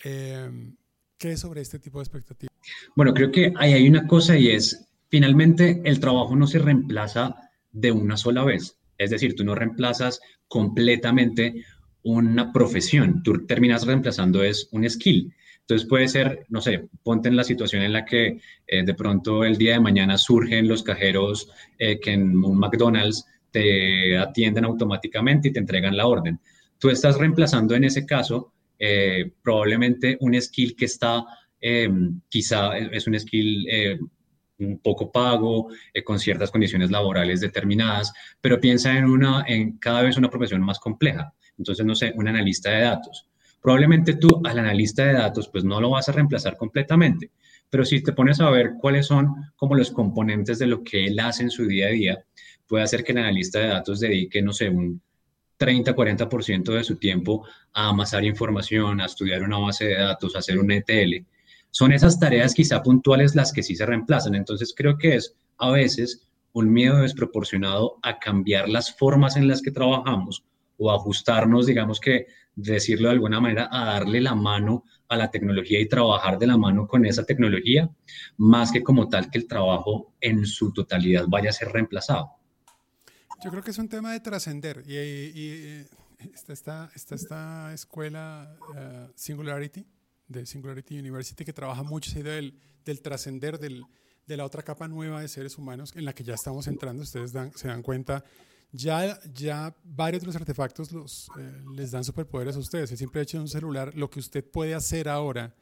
Em, 0.00 0.76
¿Qué 1.18 1.32
es 1.32 1.40
sobre 1.40 1.60
este 1.60 1.80
tipo 1.80 1.98
de 1.98 2.04
expectativas? 2.04 2.54
Bueno, 2.94 3.12
creo 3.12 3.32
que 3.32 3.52
ahí 3.56 3.72
hay 3.72 3.88
una 3.88 4.06
cosa 4.06 4.38
y 4.38 4.50
es, 4.50 4.88
finalmente 5.08 5.82
el 5.84 5.98
trabajo 5.98 6.36
no 6.36 6.46
se 6.46 6.60
reemplaza 6.60 7.34
de 7.72 7.90
una 7.90 8.16
sola 8.16 8.44
vez. 8.44 8.76
Es 8.98 9.10
decir, 9.10 9.34
tú 9.34 9.44
no 9.44 9.54
reemplazas 9.54 10.20
completamente 10.46 11.64
una 12.02 12.52
profesión, 12.52 13.22
tú 13.22 13.46
terminas 13.46 13.86
reemplazando 13.86 14.42
es 14.42 14.68
un 14.72 14.88
skill. 14.88 15.34
Entonces 15.68 15.86
puede 15.86 16.08
ser, 16.08 16.46
no 16.48 16.62
sé, 16.62 16.88
ponte 17.02 17.28
en 17.28 17.36
la 17.36 17.44
situación 17.44 17.82
en 17.82 17.92
la 17.92 18.06
que 18.06 18.40
eh, 18.66 18.84
de 18.84 18.94
pronto 18.94 19.44
el 19.44 19.58
día 19.58 19.74
de 19.74 19.80
mañana 19.80 20.16
surgen 20.16 20.66
los 20.66 20.82
cajeros 20.82 21.50
eh, 21.78 22.00
que 22.00 22.12
en 22.12 22.42
un 22.42 22.58
McDonald's 22.58 23.26
te 23.50 24.16
atienden 24.16 24.64
automáticamente 24.64 25.48
y 25.48 25.52
te 25.52 25.58
entregan 25.58 25.94
la 25.94 26.06
orden. 26.06 26.40
Tú 26.78 26.88
estás 26.88 27.18
reemplazando 27.18 27.74
en 27.74 27.84
ese 27.84 28.06
caso 28.06 28.54
eh, 28.78 29.30
probablemente 29.42 30.16
un 30.20 30.40
skill 30.40 30.74
que 30.74 30.86
está, 30.86 31.26
quizá 32.30 32.78
es 32.78 33.06
un 33.06 33.20
skill 33.20 33.66
un 34.60 34.78
poco 34.78 35.12
pago, 35.12 35.68
con 36.02 36.18
ciertas 36.18 36.50
condiciones 36.50 36.90
laborales 36.90 37.42
determinadas, 37.42 38.14
pero 38.40 38.58
piensa 38.58 38.96
en, 38.96 39.04
una, 39.04 39.44
en 39.46 39.76
cada 39.76 40.00
vez 40.00 40.16
una 40.16 40.30
profesión 40.30 40.62
más 40.62 40.78
compleja. 40.78 41.34
Entonces, 41.58 41.84
no 41.84 41.94
sé, 41.94 42.14
un 42.16 42.26
analista 42.26 42.70
de 42.70 42.82
datos. 42.82 43.27
Probablemente 43.60 44.14
tú 44.14 44.28
al 44.44 44.58
analista 44.58 45.04
de 45.04 45.14
datos, 45.14 45.48
pues 45.48 45.64
no 45.64 45.80
lo 45.80 45.90
vas 45.90 46.08
a 46.08 46.12
reemplazar 46.12 46.56
completamente, 46.56 47.30
pero 47.70 47.84
si 47.84 48.02
te 48.02 48.12
pones 48.12 48.40
a 48.40 48.50
ver 48.50 48.72
cuáles 48.80 49.06
son 49.06 49.34
como 49.56 49.74
los 49.74 49.90
componentes 49.90 50.58
de 50.58 50.66
lo 50.66 50.82
que 50.82 51.06
él 51.06 51.18
hace 51.20 51.42
en 51.42 51.50
su 51.50 51.66
día 51.66 51.86
a 51.86 51.90
día, 51.90 52.24
puede 52.66 52.84
hacer 52.84 53.04
que 53.04 53.12
el 53.12 53.18
analista 53.18 53.58
de 53.58 53.68
datos 53.68 54.00
dedique, 54.00 54.40
no 54.42 54.52
sé, 54.52 54.68
un 54.68 55.00
30-40% 55.58 56.72
de 56.72 56.84
su 56.84 56.96
tiempo 56.96 57.46
a 57.72 57.88
amasar 57.88 58.24
información, 58.24 59.00
a 59.00 59.06
estudiar 59.06 59.42
una 59.42 59.58
base 59.58 59.86
de 59.86 59.96
datos, 59.96 60.36
a 60.36 60.38
hacer 60.38 60.58
un 60.58 60.70
ETL, 60.70 61.24
son 61.70 61.92
esas 61.92 62.18
tareas 62.18 62.54
quizá 62.54 62.82
puntuales 62.82 63.34
las 63.34 63.52
que 63.52 63.62
sí 63.62 63.76
se 63.76 63.86
reemplazan. 63.86 64.34
Entonces 64.34 64.74
creo 64.76 64.96
que 64.96 65.16
es 65.16 65.34
a 65.58 65.70
veces 65.70 66.26
un 66.52 66.72
miedo 66.72 66.98
desproporcionado 66.98 67.98
a 68.02 68.18
cambiar 68.18 68.68
las 68.68 68.96
formas 68.96 69.36
en 69.36 69.48
las 69.48 69.62
que 69.62 69.70
trabajamos 69.70 70.44
o 70.78 70.90
ajustarnos, 70.90 71.66
digamos 71.66 72.00
que 72.00 72.26
decirlo 72.58 73.08
de 73.08 73.14
alguna 73.14 73.40
manera, 73.40 73.68
a 73.70 73.84
darle 73.84 74.20
la 74.20 74.34
mano 74.34 74.84
a 75.08 75.16
la 75.16 75.30
tecnología 75.30 75.80
y 75.80 75.88
trabajar 75.88 76.38
de 76.38 76.46
la 76.46 76.56
mano 76.56 76.86
con 76.86 77.06
esa 77.06 77.24
tecnología, 77.24 77.88
más 78.36 78.72
que 78.72 78.82
como 78.82 79.08
tal 79.08 79.30
que 79.30 79.38
el 79.38 79.46
trabajo 79.46 80.12
en 80.20 80.44
su 80.44 80.72
totalidad 80.72 81.26
vaya 81.28 81.50
a 81.50 81.52
ser 81.52 81.68
reemplazado. 81.68 82.32
Yo 83.42 83.50
creo 83.50 83.62
que 83.62 83.70
es 83.70 83.78
un 83.78 83.88
tema 83.88 84.12
de 84.12 84.20
trascender 84.20 84.82
y, 84.86 84.96
y, 84.96 85.86
esta, 86.34 86.90
esta, 86.94 87.14
esta, 87.14 87.72
escuela 87.72 88.56
uh, 88.70 89.12
Singularity 89.14 89.86
de 90.26 90.44
Singularity 90.44 90.98
University, 90.98 91.44
que 91.44 91.52
trabaja 91.52 91.84
mucho 91.84 92.10
esa 92.10 92.18
idea 92.18 92.34
del, 92.34 92.58
del 92.84 93.00
trascender 93.00 93.58
de 93.60 94.36
la 94.36 94.44
otra 94.44 94.62
capa 94.64 94.88
nueva 94.88 95.20
de 95.20 95.28
seres 95.28 95.56
humanos 95.56 95.94
en 95.94 96.04
la 96.04 96.12
que 96.12 96.24
ya 96.24 96.34
estamos 96.34 96.66
entrando. 96.66 97.04
Ustedes 97.04 97.32
se 97.54 97.68
dan 97.68 97.82
cuenta, 97.82 98.24
ya, 98.72 99.18
ya 99.32 99.74
varios 99.84 100.22
de 100.22 100.26
los 100.26 100.36
artefactos 100.36 100.92
los, 100.92 101.30
eh, 101.38 101.62
les 101.74 101.90
dan 101.90 102.04
superpoderes 102.04 102.56
a 102.56 102.58
ustedes. 102.58 102.90
El 102.90 102.98
simple 102.98 103.22
hecho 103.22 103.38
de 103.38 103.42
un 103.42 103.48
celular, 103.48 103.94
lo 103.94 104.10
que 104.10 104.20
usted 104.20 104.44
puede 104.44 104.74
hacer 104.74 105.08
ahora, 105.08 105.54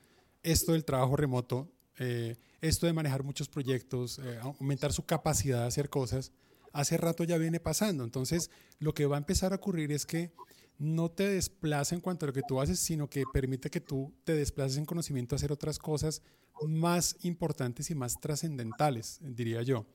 esto 0.42 0.72
del 0.72 0.84
trabajo 0.84 1.16
remoto, 1.16 1.72
eh, 1.98 2.36
esto 2.60 2.86
de 2.86 2.92
manejar 2.92 3.22
muchos 3.22 3.48
proyectos, 3.48 4.18
eh, 4.18 4.38
aumentar 4.40 4.92
su 4.92 5.04
capacidad 5.04 5.60
de 5.62 5.66
hacer 5.66 5.88
cosas, 5.88 6.32
hace 6.72 6.96
rato 6.96 7.24
ya 7.24 7.38
viene 7.38 7.60
pasando. 7.60 8.04
Entonces, 8.04 8.50
lo 8.78 8.92
que 8.92 9.06
va 9.06 9.16
a 9.16 9.18
empezar 9.18 9.52
a 9.52 9.56
ocurrir 9.56 9.92
es 9.92 10.04
que 10.04 10.32
no 10.78 11.10
te 11.10 11.28
desplaza 11.28 11.94
en 11.94 12.00
cuanto 12.00 12.26
a 12.26 12.28
lo 12.28 12.32
que 12.32 12.42
tú 12.46 12.60
haces, 12.60 12.78
sino 12.78 13.08
que 13.08 13.24
permite 13.32 13.70
que 13.70 13.80
tú 13.80 14.12
te 14.24 14.34
desplaces 14.34 14.76
en 14.76 14.84
conocimiento 14.84 15.34
a 15.34 15.36
hacer 15.36 15.52
otras 15.52 15.78
cosas 15.78 16.22
más 16.66 17.16
importantes 17.22 17.90
y 17.90 17.94
más 17.94 18.20
trascendentales, 18.20 19.18
diría 19.22 19.62
yo. 19.62 19.86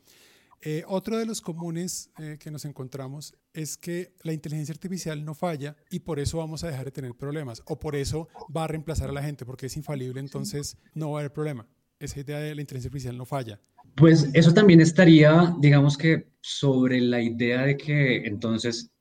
Eh, 0.64 0.84
otro 0.88 1.18
de 1.18 1.26
los 1.26 1.42
comunes 1.42 2.12
eh, 2.20 2.38
que 2.40 2.52
nos 2.52 2.66
encontramos 2.66 3.34
es 3.52 3.78
que 3.78 4.14
la 4.22 4.32
inteligencia 4.32 4.74
artificial 4.74 5.26
no 5.26 5.34
falla 5.34 5.76
y 5.90 6.00
por 6.00 6.20
eso 6.20 6.38
vamos 6.38 6.64
a 6.64 6.68
dejar 6.68 6.86
de 6.86 6.92
tener 6.92 7.16
problemas 7.16 7.64
o 7.66 7.80
por 7.80 7.96
eso 7.96 8.28
va 8.56 8.66
a 8.66 8.68
reemplazar 8.68 9.10
a 9.10 9.14
la 9.14 9.24
gente 9.24 9.44
porque 9.44 9.66
es 9.66 9.76
infalible, 9.76 10.20
entonces 10.20 10.78
no 10.94 11.12
va 11.12 11.18
a 11.18 11.22
haber 11.22 11.34
problema. 11.34 11.68
Esa 12.00 12.20
idea 12.20 12.38
de 12.40 12.54
la 12.54 12.62
inteligencia 12.62 12.90
artificial 12.90 13.18
no 13.18 13.26
falla. 13.26 13.60
Pues 13.96 14.30
eso 14.34 14.54
también 14.54 14.82
estaría, 14.82 15.54
digamos 15.60 15.98
que, 15.98 16.28
sobre 16.42 17.02
la 17.02 17.22
idea 17.22 17.64
de 17.64 17.78
que 17.78 18.18
entonces 18.26 18.92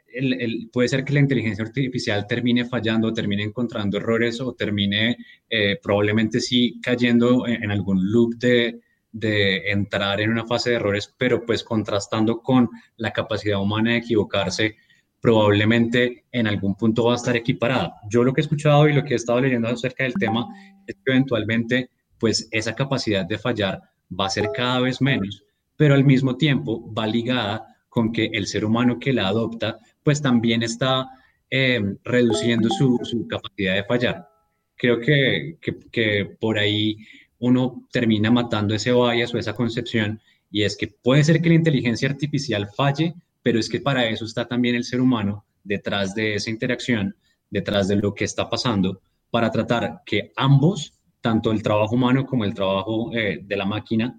puede 0.73 0.89
ser 0.89 1.05
que 1.05 1.13
la 1.13 1.21
inteligencia 1.21 1.65
artificial 1.65 2.27
termine 2.27 2.65
fallando, 2.65 3.13
termine 3.13 3.45
encontrando 3.45 3.99
errores 3.99 4.41
o 4.41 4.55
termine 4.55 5.17
eh, 5.49 5.79
probablemente 5.83 6.41
sí 6.41 6.81
cayendo 6.83 7.47
en, 7.47 7.71
algún 7.71 8.11
loop 8.11 8.35
de, 8.37 8.81
de, 9.13 9.71
entrar 9.71 10.21
en 10.21 10.31
una 10.31 10.47
fase 10.47 10.71
de 10.71 10.77
errores, 10.77 11.15
pero 11.19 11.45
pues 11.45 11.65
contrastando 11.65 12.41
con 12.41 12.69
la 12.97 13.13
capacidad 13.13 13.61
humana 13.61 13.93
de 13.93 13.99
equivocarse, 13.99 14.77
probablemente 15.21 16.25
en 16.33 16.47
algún 16.47 16.75
punto 16.75 17.05
va 17.05 17.13
a 17.13 17.17
estar 17.17 17.37
equiparada. 17.37 17.95
Yo 18.09 18.25
lo 18.25 18.33
que 18.33 18.41
he 18.41 18.45
escuchado 18.45 18.89
y 18.89 18.93
lo 18.93 19.05
que 19.05 19.15
he 19.15 19.17
estado 19.17 19.41
leyendo 19.41 19.69
acerca 19.69 20.05
del 20.05 20.15
tema 20.15 20.47
es 20.87 20.95
que 20.95 21.13
eventualmente 21.13 21.91
pues 22.19 22.49
esa 22.51 22.75
capacidad 22.75 23.25
de 23.25 23.39
fallar 23.39 23.81
va 24.19 24.27
a 24.27 24.31
ser 24.31 24.51
cada 24.55 24.81
vez 24.81 25.01
menos, 25.01 25.45
pero 25.77 25.95
al 25.95 26.05
mismo 26.05 26.37
tiempo 26.37 26.93
va 26.93 27.07
ligada 27.07 27.67
con 27.89 28.13
que 28.13 28.27
el 28.33 28.47
ser 28.47 28.65
humano 28.65 28.99
que 28.99 29.13
la 29.13 29.29
adopta 29.29 29.79
pues 30.03 30.23
también 30.23 30.63
está 30.63 31.09
eh, 31.51 31.81
reduciendo 32.05 32.69
su, 32.71 33.27
capacidad 33.29 33.75
de 33.75 33.85
fallar. 33.85 34.29
Creo 34.77 35.01
que, 35.01 35.59
que, 35.91 36.37
por 36.41 36.59
ahí 36.59 36.97
uno 37.41 37.87
termina 37.91 38.31
matando 38.31 38.75
ese 38.75 38.93
bias 38.93 39.35
o 39.35 39.39
esa 39.39 39.55
concepción 39.55 40.21
y 40.51 40.63
es 40.63 40.77
que 40.77 40.89
puede 40.89 41.25
ser 41.25 41.41
que 41.41 41.49
la 41.49 41.55
inteligencia 41.55 42.09
artificial 42.09 42.69
falle, 42.69 43.15
pero 43.43 43.59
es 43.59 43.69
que 43.69 43.81
para 43.81 44.07
eso 44.09 44.25
está 44.25 44.47
también 44.47 44.75
el 44.75 44.85
ser 44.85 45.01
humano 45.01 45.45
detrás 45.65 46.15
de 46.15 46.35
esa 46.35 46.51
interacción, 46.51 47.17
detrás 47.51 47.89
de 47.89 47.97
lo 47.97 48.15
que 48.15 48.25
está 48.25 48.49
pasando, 48.49 49.01
para 49.31 49.51
tratar 49.51 50.03
que 50.05 50.33
ambos, 50.37 50.95
tanto 51.21 51.53
el 51.53 51.63
trabajo 51.63 51.95
humano 51.95 52.27
como 52.27 52.45
el 52.45 52.55
trabajo 52.55 53.11
eh, 53.15 53.41
de 53.43 53.57
la 53.57 53.65
máquina, 53.65 54.19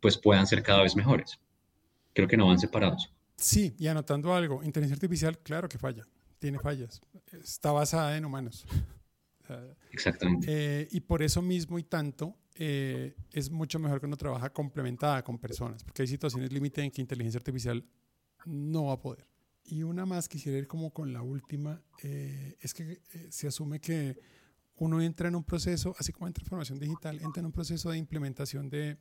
pues 0.00 0.18
puedan 0.18 0.46
ser 0.46 0.62
cada 0.62 0.82
vez 0.82 0.96
mejores. 0.96 1.38
Creo 2.14 2.28
que 2.28 2.36
no 2.36 2.46
van 2.46 2.58
separados. 2.58 3.12
Sí, 3.36 3.74
y 3.78 3.86
anotando 3.88 4.34
algo, 4.34 4.62
inteligencia 4.62 4.94
artificial, 4.94 5.38
claro 5.38 5.68
que 5.68 5.78
falla, 5.78 6.04
tiene 6.38 6.58
fallas, 6.58 7.00
está 7.32 7.72
basada 7.72 8.16
en 8.16 8.24
humanos. 8.24 8.64
Exactamente. 9.90 10.46
Eh, 10.48 10.88
y 10.92 11.00
por 11.00 11.22
eso 11.22 11.42
mismo 11.42 11.78
y 11.78 11.82
tanto 11.82 12.36
eh, 12.54 13.14
es 13.30 13.50
mucho 13.50 13.78
mejor 13.78 14.00
uno 14.06 14.16
trabaja 14.16 14.52
complementada 14.52 15.22
con 15.22 15.38
personas, 15.38 15.84
porque 15.84 16.02
hay 16.02 16.08
situaciones 16.08 16.52
límite 16.52 16.82
en 16.82 16.90
que 16.90 17.00
inteligencia 17.00 17.38
artificial 17.38 17.84
no 18.44 18.86
va 18.86 18.94
a 18.94 19.00
poder. 19.00 19.26
Y 19.64 19.82
una 19.84 20.04
más, 20.06 20.28
quisiera 20.28 20.58
ir 20.58 20.66
como 20.66 20.92
con 20.92 21.12
la 21.12 21.22
última, 21.22 21.82
eh, 22.02 22.56
es 22.60 22.74
que 22.74 23.00
se 23.30 23.46
asume 23.46 23.80
que 23.80 24.18
uno 24.76 25.00
entra 25.00 25.28
en 25.28 25.36
un 25.36 25.44
proceso, 25.44 25.94
así 25.98 26.12
como 26.12 26.26
en 26.26 26.32
transformación 26.32 26.78
digital, 26.78 27.20
entra 27.22 27.40
en 27.40 27.46
un 27.46 27.52
proceso 27.52 27.90
de 27.90 27.98
implementación 27.98 28.68
de 28.68 28.98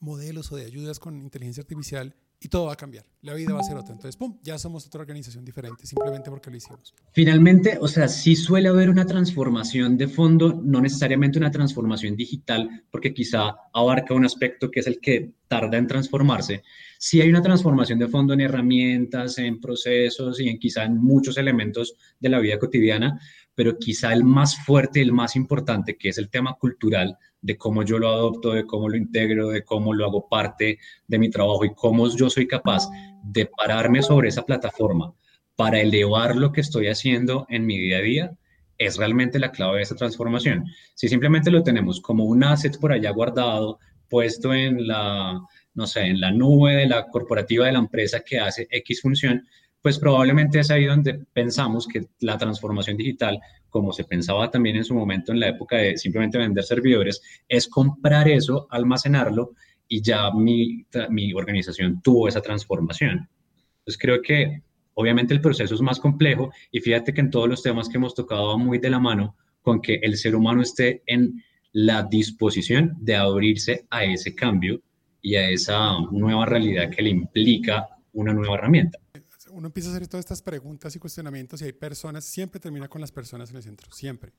modelos 0.00 0.50
o 0.52 0.56
de 0.56 0.64
ayudas 0.64 0.98
con 0.98 1.20
inteligencia 1.22 1.60
artificial 1.60 2.16
y 2.40 2.48
todo 2.48 2.66
va 2.66 2.74
a 2.74 2.76
cambiar. 2.76 3.04
La 3.22 3.34
vida 3.34 3.52
va 3.52 3.60
a 3.60 3.64
ser 3.64 3.76
otra. 3.76 3.92
Entonces, 3.92 4.16
¡pum! 4.16 4.38
Ya 4.42 4.58
somos 4.58 4.86
otra 4.86 5.00
organización 5.00 5.44
diferente, 5.44 5.86
simplemente 5.86 6.30
porque 6.30 6.50
lo 6.50 6.56
hicimos. 6.56 6.94
Finalmente, 7.12 7.78
o 7.80 7.88
sea, 7.88 8.06
sí 8.06 8.36
suele 8.36 8.68
haber 8.68 8.90
una 8.90 9.06
transformación 9.06 9.96
de 9.96 10.06
fondo, 10.06 10.60
no 10.62 10.80
necesariamente 10.80 11.38
una 11.38 11.50
transformación 11.50 12.16
digital, 12.16 12.84
porque 12.90 13.12
quizá 13.12 13.56
abarca 13.72 14.14
un 14.14 14.24
aspecto 14.24 14.70
que 14.70 14.80
es 14.80 14.86
el 14.86 15.00
que 15.00 15.32
tarda 15.48 15.78
en 15.78 15.88
transformarse. 15.88 16.62
Sí 16.98 17.20
hay 17.20 17.28
una 17.28 17.42
transformación 17.42 17.98
de 17.98 18.08
fondo 18.08 18.34
en 18.34 18.40
herramientas, 18.40 19.38
en 19.38 19.60
procesos 19.60 20.40
y 20.40 20.48
en 20.48 20.58
quizá 20.58 20.84
en 20.84 20.98
muchos 20.98 21.38
elementos 21.38 21.96
de 22.20 22.28
la 22.28 22.38
vida 22.38 22.58
cotidiana, 22.58 23.18
pero 23.58 23.76
quizá 23.76 24.12
el 24.12 24.22
más 24.22 24.56
fuerte, 24.64 25.02
el 25.02 25.10
más 25.10 25.34
importante, 25.34 25.96
que 25.96 26.10
es 26.10 26.18
el 26.18 26.30
tema 26.30 26.54
cultural, 26.54 27.18
de 27.40 27.56
cómo 27.56 27.82
yo 27.82 27.98
lo 27.98 28.08
adopto, 28.08 28.52
de 28.52 28.64
cómo 28.64 28.88
lo 28.88 28.96
integro, 28.96 29.48
de 29.48 29.64
cómo 29.64 29.92
lo 29.92 30.06
hago 30.06 30.28
parte 30.28 30.78
de 31.08 31.18
mi 31.18 31.28
trabajo 31.28 31.64
y 31.64 31.74
cómo 31.74 32.08
yo 32.08 32.30
soy 32.30 32.46
capaz 32.46 32.88
de 33.24 33.46
pararme 33.46 34.00
sobre 34.00 34.28
esa 34.28 34.46
plataforma 34.46 35.12
para 35.56 35.80
elevar 35.80 36.36
lo 36.36 36.52
que 36.52 36.60
estoy 36.60 36.86
haciendo 36.86 37.46
en 37.48 37.66
mi 37.66 37.76
día 37.76 37.98
a 37.98 38.02
día, 38.02 38.38
es 38.78 38.96
realmente 38.96 39.40
la 39.40 39.50
clave 39.50 39.78
de 39.78 39.82
esa 39.82 39.96
transformación. 39.96 40.64
Si 40.94 41.08
simplemente 41.08 41.50
lo 41.50 41.64
tenemos 41.64 42.00
como 42.00 42.26
un 42.26 42.44
asset 42.44 42.78
por 42.78 42.92
allá 42.92 43.10
guardado, 43.10 43.80
puesto 44.08 44.54
en 44.54 44.86
la, 44.86 45.40
no 45.74 45.86
sé, 45.88 46.02
en 46.02 46.20
la 46.20 46.30
nube 46.30 46.76
de 46.76 46.86
la 46.86 47.08
corporativa 47.08 47.66
de 47.66 47.72
la 47.72 47.80
empresa 47.80 48.20
que 48.20 48.38
hace 48.38 48.68
X 48.70 49.00
función, 49.02 49.48
pues 49.82 49.98
probablemente 49.98 50.60
es 50.60 50.70
ahí 50.70 50.86
donde 50.86 51.20
pensamos 51.32 51.86
que 51.86 52.06
la 52.20 52.36
transformación 52.36 52.96
digital, 52.96 53.40
como 53.68 53.92
se 53.92 54.04
pensaba 54.04 54.50
también 54.50 54.76
en 54.76 54.84
su 54.84 54.94
momento 54.94 55.32
en 55.32 55.40
la 55.40 55.48
época 55.48 55.76
de 55.76 55.96
simplemente 55.96 56.38
vender 56.38 56.64
servidores, 56.64 57.22
es 57.48 57.68
comprar 57.68 58.28
eso, 58.28 58.66
almacenarlo 58.70 59.52
y 59.86 60.02
ya 60.02 60.30
mi, 60.32 60.84
mi 61.10 61.32
organización 61.32 62.02
tuvo 62.02 62.28
esa 62.28 62.40
transformación. 62.40 63.28
Entonces 63.78 63.98
creo 63.98 64.20
que 64.20 64.62
obviamente 64.94 65.32
el 65.32 65.40
proceso 65.40 65.74
es 65.74 65.80
más 65.80 66.00
complejo 66.00 66.50
y 66.72 66.80
fíjate 66.80 67.14
que 67.14 67.20
en 67.20 67.30
todos 67.30 67.48
los 67.48 67.62
temas 67.62 67.88
que 67.88 67.98
hemos 67.98 68.14
tocado 68.14 68.48
va 68.48 68.56
muy 68.56 68.78
de 68.78 68.90
la 68.90 68.98
mano 68.98 69.36
con 69.62 69.80
que 69.80 69.94
el 70.02 70.16
ser 70.16 70.34
humano 70.34 70.62
esté 70.62 71.02
en 71.06 71.42
la 71.72 72.02
disposición 72.02 72.96
de 73.00 73.14
abrirse 73.14 73.86
a 73.90 74.04
ese 74.04 74.34
cambio 74.34 74.80
y 75.20 75.36
a 75.36 75.48
esa 75.50 76.00
nueva 76.10 76.46
realidad 76.46 76.90
que 76.90 77.02
le 77.02 77.10
implica 77.10 77.88
una 78.12 78.32
nueva 78.32 78.56
herramienta 78.56 78.98
uno 79.58 79.66
empieza 79.66 79.88
a 79.88 79.96
hacer 79.96 80.06
todas 80.06 80.24
estas 80.24 80.40
preguntas 80.40 80.94
y 80.94 81.00
cuestionamientos 81.00 81.60
y 81.60 81.64
hay 81.64 81.72
personas, 81.72 82.24
siempre 82.24 82.60
termina 82.60 82.86
con 82.86 83.00
las 83.00 83.10
personas 83.10 83.50
en 83.50 83.56
el 83.56 83.64
centro, 83.64 83.90
siempre. 83.90 84.32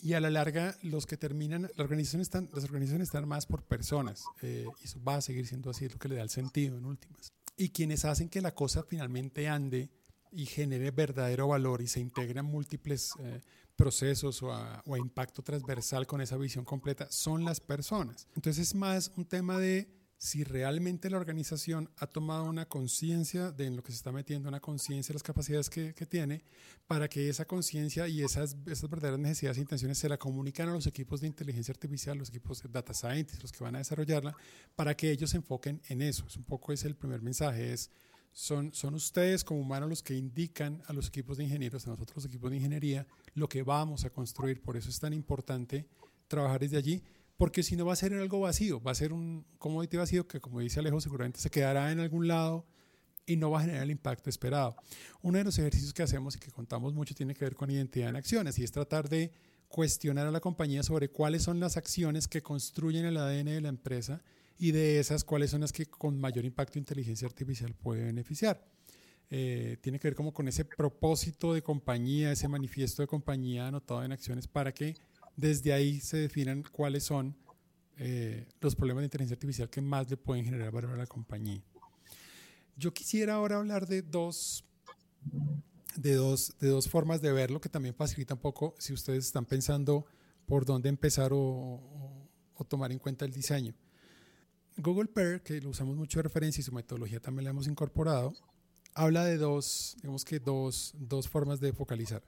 Y 0.00 0.12
a 0.12 0.20
la 0.20 0.30
larga, 0.30 0.78
los 0.82 1.06
que 1.06 1.16
terminan, 1.16 1.62
las 1.62 1.80
organizaciones 1.80 2.26
están, 2.28 2.48
las 2.54 2.62
organizaciones 2.64 3.08
están 3.08 3.26
más 3.26 3.46
por 3.46 3.64
personas 3.64 4.24
eh, 4.42 4.66
y 4.80 4.84
eso 4.84 5.02
va 5.02 5.16
a 5.16 5.20
seguir 5.20 5.48
siendo 5.48 5.70
así, 5.70 5.86
es 5.86 5.92
lo 5.92 5.98
que 5.98 6.08
le 6.08 6.14
da 6.14 6.22
el 6.22 6.30
sentido 6.30 6.78
en 6.78 6.84
últimas. 6.84 7.32
Y 7.56 7.70
quienes 7.70 8.04
hacen 8.04 8.28
que 8.28 8.40
la 8.40 8.54
cosa 8.54 8.84
finalmente 8.84 9.48
ande 9.48 9.90
y 10.30 10.46
genere 10.46 10.92
verdadero 10.92 11.48
valor 11.48 11.82
y 11.82 11.88
se 11.88 11.98
integren 11.98 12.44
múltiples 12.44 13.14
eh, 13.18 13.40
procesos 13.74 14.40
o 14.44 14.52
a, 14.52 14.84
o 14.86 14.94
a 14.94 14.98
impacto 14.98 15.42
transversal 15.42 16.06
con 16.06 16.20
esa 16.20 16.36
visión 16.36 16.64
completa 16.64 17.08
son 17.10 17.44
las 17.44 17.58
personas. 17.58 18.28
Entonces 18.36 18.68
es 18.68 18.74
más 18.76 19.10
un 19.16 19.24
tema 19.24 19.58
de 19.58 19.99
si 20.20 20.44
realmente 20.44 21.08
la 21.08 21.16
organización 21.16 21.88
ha 21.96 22.06
tomado 22.06 22.44
una 22.44 22.68
conciencia 22.68 23.52
de 23.52 23.64
en 23.64 23.76
lo 23.76 23.82
que 23.82 23.90
se 23.90 23.96
está 23.96 24.12
metiendo, 24.12 24.50
una 24.50 24.60
conciencia 24.60 25.14
de 25.14 25.14
las 25.14 25.22
capacidades 25.22 25.70
que, 25.70 25.94
tiene, 26.06 26.44
para 26.86 27.08
que 27.08 27.30
esa 27.30 27.46
conciencia 27.46 28.06
y 28.06 28.22
esas, 28.22 28.54
esas 28.66 28.90
verdaderas 28.90 29.18
necesidades 29.18 29.56
e 29.56 29.62
intenciones 29.62 29.96
se 29.96 30.10
la 30.10 30.18
comunican 30.18 30.68
a 30.68 30.72
los 30.72 30.86
equipos 30.86 31.22
de 31.22 31.26
inteligencia 31.26 31.72
artificial, 31.72 32.18
los 32.18 32.28
equipos 32.28 32.62
de 32.62 32.68
data 32.68 32.92
scientists, 32.92 33.40
los 33.40 33.50
que 33.50 33.64
van 33.64 33.76
a 33.76 33.78
desarrollarla, 33.78 34.36
para 34.76 34.94
que 34.94 35.10
ellos 35.10 35.30
se 35.30 35.38
enfoquen 35.38 35.80
en 35.88 36.02
eso. 36.02 36.26
Es 36.26 36.36
un 36.36 36.44
poco 36.44 36.70
ese 36.74 36.88
el 36.88 36.96
primer 36.96 37.22
mensaje, 37.22 37.72
es 37.72 37.90
son, 38.30 38.74
son 38.74 38.92
ustedes 38.96 39.42
como 39.42 39.60
humanos 39.60 39.88
los 39.88 40.02
que 40.02 40.14
indican 40.14 40.82
a 40.86 40.92
los 40.92 41.08
equipos 41.08 41.38
de 41.38 41.44
ingenieros, 41.44 41.86
a 41.86 41.92
nosotros 41.92 42.16
los 42.16 42.26
equipos 42.26 42.50
de 42.50 42.58
ingeniería, 42.58 43.06
lo 43.32 43.48
que 43.48 43.62
vamos 43.62 44.04
a 44.04 44.10
construir. 44.10 44.60
Por 44.60 44.76
eso 44.76 44.90
es 44.90 45.00
tan 45.00 45.14
importante 45.14 45.86
trabajar 46.28 46.60
desde 46.60 46.76
allí 46.76 47.02
porque 47.40 47.62
si 47.62 47.74
no 47.74 47.86
va 47.86 47.94
a 47.94 47.96
ser 47.96 48.12
algo 48.12 48.40
vacío, 48.40 48.82
va 48.82 48.90
a 48.90 48.94
ser 48.94 49.14
un 49.14 49.46
commodity 49.56 49.96
vacío 49.96 50.28
que, 50.28 50.42
como 50.42 50.60
dice 50.60 50.78
Alejo, 50.78 51.00
seguramente 51.00 51.40
se 51.40 51.48
quedará 51.48 51.90
en 51.90 51.98
algún 51.98 52.28
lado 52.28 52.66
y 53.24 53.36
no 53.36 53.50
va 53.50 53.60
a 53.60 53.62
generar 53.62 53.82
el 53.82 53.90
impacto 53.90 54.28
esperado. 54.28 54.76
Uno 55.22 55.38
de 55.38 55.44
los 55.44 55.58
ejercicios 55.58 55.94
que 55.94 56.02
hacemos 56.02 56.36
y 56.36 56.38
que 56.38 56.50
contamos 56.50 56.92
mucho 56.92 57.14
tiene 57.14 57.34
que 57.34 57.46
ver 57.46 57.54
con 57.54 57.70
identidad 57.70 58.10
en 58.10 58.16
acciones 58.16 58.58
y 58.58 58.64
es 58.64 58.72
tratar 58.72 59.08
de 59.08 59.32
cuestionar 59.68 60.26
a 60.26 60.30
la 60.30 60.40
compañía 60.40 60.82
sobre 60.82 61.08
cuáles 61.08 61.42
son 61.42 61.60
las 61.60 61.78
acciones 61.78 62.28
que 62.28 62.42
construyen 62.42 63.06
el 63.06 63.16
ADN 63.16 63.46
de 63.46 63.60
la 63.62 63.70
empresa 63.70 64.20
y 64.58 64.72
de 64.72 65.00
esas 65.00 65.24
cuáles 65.24 65.50
son 65.50 65.62
las 65.62 65.72
que 65.72 65.86
con 65.86 66.20
mayor 66.20 66.44
impacto 66.44 66.78
inteligencia 66.78 67.26
artificial 67.26 67.72
puede 67.72 68.04
beneficiar. 68.04 68.62
Eh, 69.30 69.78
tiene 69.80 69.98
que 69.98 70.08
ver 70.08 70.14
como 70.14 70.34
con 70.34 70.46
ese 70.46 70.66
propósito 70.66 71.54
de 71.54 71.62
compañía, 71.62 72.32
ese 72.32 72.48
manifiesto 72.48 73.00
de 73.00 73.08
compañía 73.08 73.68
anotado 73.68 74.04
en 74.04 74.12
acciones 74.12 74.46
para 74.46 74.74
que 74.74 74.94
desde 75.40 75.72
ahí 75.72 76.00
se 76.00 76.18
definen 76.18 76.62
cuáles 76.70 77.04
son 77.04 77.36
eh, 77.96 78.46
los 78.60 78.76
problemas 78.76 79.02
de 79.02 79.06
inteligencia 79.06 79.34
artificial 79.34 79.68
que 79.68 79.80
más 79.80 80.08
le 80.10 80.16
pueden 80.16 80.44
generar 80.44 80.70
valor 80.70 80.92
a 80.92 80.96
la 80.96 81.06
compañía. 81.06 81.62
Yo 82.76 82.92
quisiera 82.92 83.34
ahora 83.34 83.56
hablar 83.56 83.86
de 83.86 84.02
dos, 84.02 84.64
de 85.96 86.14
dos, 86.14 86.54
de 86.60 86.68
dos 86.68 86.88
formas 86.88 87.20
de 87.20 87.32
verlo 87.32 87.60
que 87.60 87.68
también 87.68 87.94
facilita 87.94 88.34
un 88.34 88.40
poco 88.40 88.74
si 88.78 88.92
ustedes 88.92 89.26
están 89.26 89.44
pensando 89.44 90.06
por 90.46 90.64
dónde 90.64 90.88
empezar 90.88 91.32
o, 91.32 91.80
o 92.54 92.64
tomar 92.64 92.92
en 92.92 92.98
cuenta 92.98 93.24
el 93.24 93.32
diseño. 93.32 93.74
Google 94.76 95.08
Pair, 95.08 95.42
que 95.42 95.60
lo 95.60 95.70
usamos 95.70 95.96
mucho 95.96 96.18
de 96.18 96.22
referencia 96.24 96.60
y 96.60 96.64
su 96.64 96.72
metodología 96.72 97.20
también 97.20 97.44
la 97.44 97.50
hemos 97.50 97.66
incorporado, 97.66 98.32
habla 98.94 99.24
de 99.24 99.36
dos, 99.36 99.96
digamos 99.96 100.24
que 100.24 100.40
dos, 100.40 100.94
dos 100.98 101.28
formas 101.28 101.60
de 101.60 101.72
focalizar. 101.72 102.22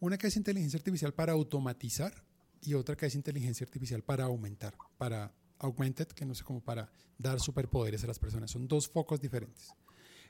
Una 0.00 0.18
que 0.18 0.26
es 0.26 0.36
inteligencia 0.36 0.78
artificial 0.78 1.14
para 1.14 1.32
automatizar 1.32 2.24
y 2.62 2.74
otra 2.74 2.96
que 2.96 3.06
es 3.06 3.14
inteligencia 3.14 3.64
artificial 3.64 4.02
para 4.02 4.24
aumentar, 4.24 4.76
para 4.96 5.34
augmented, 5.58 6.08
que 6.08 6.24
no 6.24 6.34
sé 6.34 6.44
cómo 6.44 6.62
para 6.62 6.90
dar 7.18 7.40
superpoderes 7.40 8.02
a 8.04 8.06
las 8.06 8.18
personas. 8.18 8.50
Son 8.50 8.66
dos 8.66 8.88
focos 8.88 9.20
diferentes. 9.20 9.70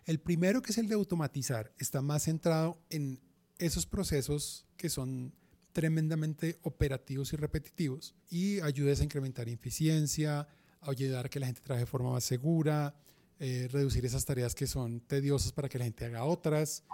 El 0.05 0.19
primero, 0.19 0.63
que 0.63 0.73
es 0.73 0.79
el 0.79 0.89
de 0.89 0.95
automatizar, 0.95 1.73
está 1.79 2.03
más 2.03 2.25
centrado 2.25 2.79
en 2.91 3.21
esos 3.59 3.87
procesos 3.87 4.67
que 4.77 4.89
son 4.89 5.33
tremendamente 5.73 6.59
operativos 6.63 7.33
y 7.33 7.37
repetitivos 7.37 8.15
y 8.29 8.61
ayuda 8.61 8.93
a 8.93 9.05
incrementar 9.05 9.49
eficiencia, 9.49 10.49
ayudar 10.81 11.27
a 11.27 11.29
que 11.29 11.41
la 11.41 11.47
gente 11.47 11.61
trabaje 11.61 11.85
de 11.85 11.91
forma 11.91 12.11
más 12.11 12.25
segura, 12.25 12.95
eh, 13.39 13.69
reducir 13.71 14.05
esas 14.05 14.25
tareas 14.25 14.55
que 14.55 14.67
son 14.67 15.01
tediosas 15.01 15.53
para 15.53 15.69
que 15.69 15.79
la 15.79 15.85
gente 15.85 16.05
haga 16.05 16.25
otras 16.25 16.85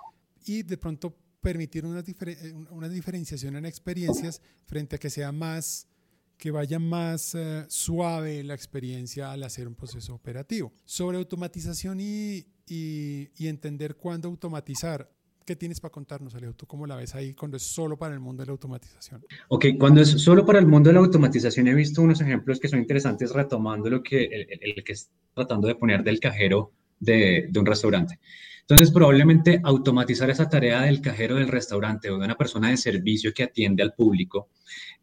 y 0.44 0.62
de 0.62 0.76
pronto 0.76 1.16
permitir 1.48 1.86
una, 1.86 2.00
eh, 2.00 2.54
una 2.68 2.90
diferenciación 2.90 3.56
en 3.56 3.64
experiencias 3.64 4.42
frente 4.66 4.96
a 4.96 4.98
que 4.98 5.08
sea 5.08 5.32
más, 5.32 5.88
que 6.36 6.50
vaya 6.50 6.78
más 6.78 7.34
eh, 7.34 7.64
suave 7.68 8.44
la 8.44 8.52
experiencia 8.52 9.32
al 9.32 9.42
hacer 9.42 9.66
un 9.66 9.74
proceso 9.74 10.14
operativo. 10.14 10.74
Sobre 10.84 11.16
automatización 11.16 12.00
y, 12.00 12.44
y, 12.66 13.30
y 13.34 13.46
entender 13.46 13.96
cuándo 13.96 14.28
automatizar, 14.28 15.10
¿Qué 15.48 15.56
tienes 15.56 15.80
para 15.80 15.92
contarnos, 15.92 16.34
Alejo? 16.34 16.52
¿Tú 16.52 16.66
cómo 16.66 16.86
la 16.86 16.94
ves 16.94 17.14
ahí 17.14 17.32
cuando 17.32 17.56
es 17.56 17.62
solo 17.62 17.96
para 17.96 18.12
el 18.12 18.20
mundo 18.20 18.42
de 18.42 18.48
la 18.48 18.52
automatización? 18.52 19.24
Ok, 19.48 19.64
cuando 19.78 20.02
es 20.02 20.10
solo 20.10 20.44
para 20.44 20.58
el 20.58 20.66
mundo 20.66 20.90
de 20.90 20.92
la 20.92 21.00
automatización 21.00 21.68
he 21.68 21.74
visto 21.74 22.02
unos 22.02 22.20
ejemplos 22.20 22.60
que 22.60 22.68
son 22.68 22.80
interesantes 22.80 23.32
retomando 23.32 23.88
lo 23.88 24.02
que 24.02 24.24
el, 24.24 24.84
que 24.84 24.92
está 24.92 25.10
tratando 25.32 25.66
de 25.66 25.74
poner 25.74 26.04
del 26.04 26.20
cajero 26.20 26.74
de, 27.00 27.50
un 27.56 27.66
restaurante. 27.66 28.18
Entonces, 28.60 28.90
probablemente 28.90 29.60
automatizar 29.64 30.28
esa 30.28 30.48
tarea 30.48 30.82
del 30.82 31.00
cajero 31.00 31.36
del 31.36 31.48
restaurante 31.48 32.10
o 32.10 32.18
de 32.18 32.24
una 32.24 32.36
persona 32.36 32.68
de 32.68 32.76
servicio 32.76 33.32
que 33.32 33.44
atiende 33.44 33.82
al 33.82 33.94
público, 33.94 34.48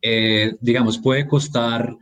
eh, 0.01 0.55
digamos, 0.61 0.99
puede 0.99 1.27
costar, 1.27 1.95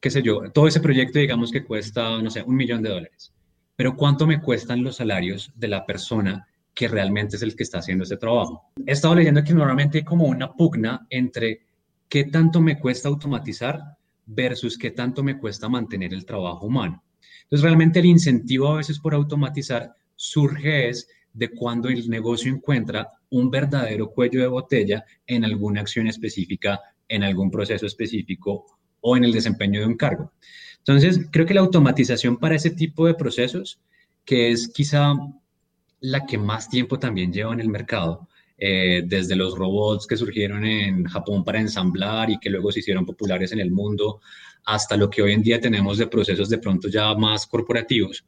qué 0.00 0.10
sé 0.10 0.22
yo, 0.22 0.50
todo 0.52 0.66
ese 0.66 0.80
proyecto, 0.80 1.20
digamos 1.20 1.52
que 1.52 1.64
cuesta, 1.64 2.20
no 2.20 2.30
sé, 2.30 2.42
un 2.42 2.56
millón 2.56 2.82
de 2.82 2.90
dólares. 2.90 3.32
Pero 3.76 3.96
¿cuánto 3.96 4.26
me 4.26 4.40
cuestan 4.40 4.82
los 4.82 4.96
salarios 4.96 5.52
de 5.54 5.68
la 5.68 5.86
persona 5.86 6.46
que 6.74 6.88
realmente 6.88 7.36
es 7.36 7.42
el 7.42 7.54
que 7.54 7.62
está 7.62 7.78
haciendo 7.78 8.04
ese 8.04 8.16
trabajo. 8.16 8.70
He 8.86 8.92
estado 8.92 9.14
leyendo 9.14 9.44
que 9.44 9.54
normalmente 9.54 9.98
hay 9.98 10.04
como 10.04 10.24
una 10.24 10.52
pugna 10.52 11.06
entre 11.10 11.66
qué 12.08 12.24
tanto 12.24 12.60
me 12.60 12.78
cuesta 12.78 13.08
automatizar 13.08 13.80
versus 14.26 14.78
qué 14.78 14.90
tanto 14.90 15.22
me 15.22 15.38
cuesta 15.38 15.68
mantener 15.68 16.14
el 16.14 16.24
trabajo 16.24 16.66
humano. 16.66 17.02
Entonces, 17.52 17.64
realmente 17.64 17.98
el 17.98 18.06
incentivo 18.06 18.68
a 18.68 18.76
veces 18.76 18.98
por 18.98 19.12
automatizar 19.12 19.94
surge 20.16 20.88
es 20.88 21.06
de 21.34 21.50
cuando 21.50 21.90
el 21.90 22.08
negocio 22.08 22.50
encuentra 22.50 23.10
un 23.28 23.50
verdadero 23.50 24.10
cuello 24.10 24.40
de 24.40 24.46
botella 24.46 25.04
en 25.26 25.44
alguna 25.44 25.82
acción 25.82 26.06
específica, 26.06 26.80
en 27.08 27.22
algún 27.22 27.50
proceso 27.50 27.84
específico 27.84 28.64
o 29.02 29.18
en 29.18 29.24
el 29.24 29.32
desempeño 29.34 29.80
de 29.80 29.86
un 29.86 29.98
cargo. 29.98 30.32
Entonces, 30.78 31.26
creo 31.30 31.44
que 31.44 31.52
la 31.52 31.60
automatización 31.60 32.38
para 32.38 32.54
ese 32.54 32.70
tipo 32.70 33.06
de 33.06 33.12
procesos, 33.12 33.78
que 34.24 34.50
es 34.50 34.68
quizá 34.68 35.12
la 36.00 36.24
que 36.24 36.38
más 36.38 36.70
tiempo 36.70 36.98
también 36.98 37.34
lleva 37.34 37.52
en 37.52 37.60
el 37.60 37.68
mercado, 37.68 38.30
eh, 38.64 39.02
desde 39.04 39.34
los 39.34 39.58
robots 39.58 40.06
que 40.06 40.16
surgieron 40.16 40.64
en 40.64 41.02
Japón 41.06 41.42
para 41.42 41.58
ensamblar 41.58 42.30
y 42.30 42.38
que 42.38 42.48
luego 42.48 42.70
se 42.70 42.78
hicieron 42.78 43.04
populares 43.04 43.50
en 43.50 43.58
el 43.58 43.72
mundo, 43.72 44.20
hasta 44.64 44.96
lo 44.96 45.10
que 45.10 45.20
hoy 45.20 45.32
en 45.32 45.42
día 45.42 45.60
tenemos 45.60 45.98
de 45.98 46.06
procesos 46.06 46.48
de 46.48 46.58
pronto 46.58 46.86
ya 46.88 47.12
más 47.16 47.44
corporativos, 47.44 48.24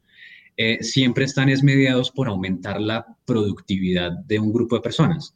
eh, 0.57 0.79
siempre 0.83 1.23
están 1.23 1.47
es 1.47 1.63
mediados 1.63 2.11
por 2.11 2.27
aumentar 2.27 2.81
la 2.81 3.05
productividad 3.23 4.11
de 4.11 4.37
un 4.37 4.51
grupo 4.51 4.75
de 4.75 4.81
personas. 4.81 5.33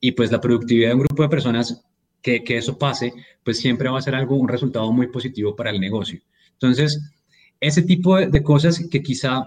Y 0.00 0.12
pues 0.12 0.32
la 0.32 0.40
productividad 0.40 0.88
de 0.88 0.94
un 0.94 1.02
grupo 1.02 1.24
de 1.24 1.28
personas, 1.28 1.84
que, 2.22 2.42
que 2.42 2.56
eso 2.56 2.78
pase, 2.78 3.12
pues 3.44 3.58
siempre 3.58 3.90
va 3.90 3.98
a 3.98 4.02
ser 4.02 4.14
algo, 4.14 4.34
un 4.36 4.48
resultado 4.48 4.90
muy 4.92 5.08
positivo 5.08 5.54
para 5.54 5.68
el 5.68 5.78
negocio. 5.78 6.22
Entonces, 6.52 6.98
ese 7.60 7.82
tipo 7.82 8.16
de, 8.16 8.28
de 8.28 8.42
cosas 8.42 8.82
que 8.90 9.02
quizá 9.02 9.44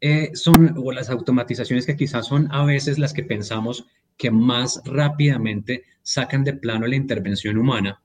eh, 0.00 0.30
son, 0.34 0.74
o 0.76 0.92
las 0.92 1.10
automatizaciones 1.10 1.84
que 1.84 1.96
quizás 1.96 2.26
son 2.26 2.48
a 2.50 2.64
veces 2.64 2.98
las 2.98 3.12
que 3.12 3.22
pensamos 3.22 3.84
que 4.20 4.30
más 4.30 4.82
rápidamente 4.84 5.84
sacan 6.02 6.44
de 6.44 6.52
plano 6.52 6.86
la 6.86 6.94
intervención 6.94 7.56
humana, 7.56 8.02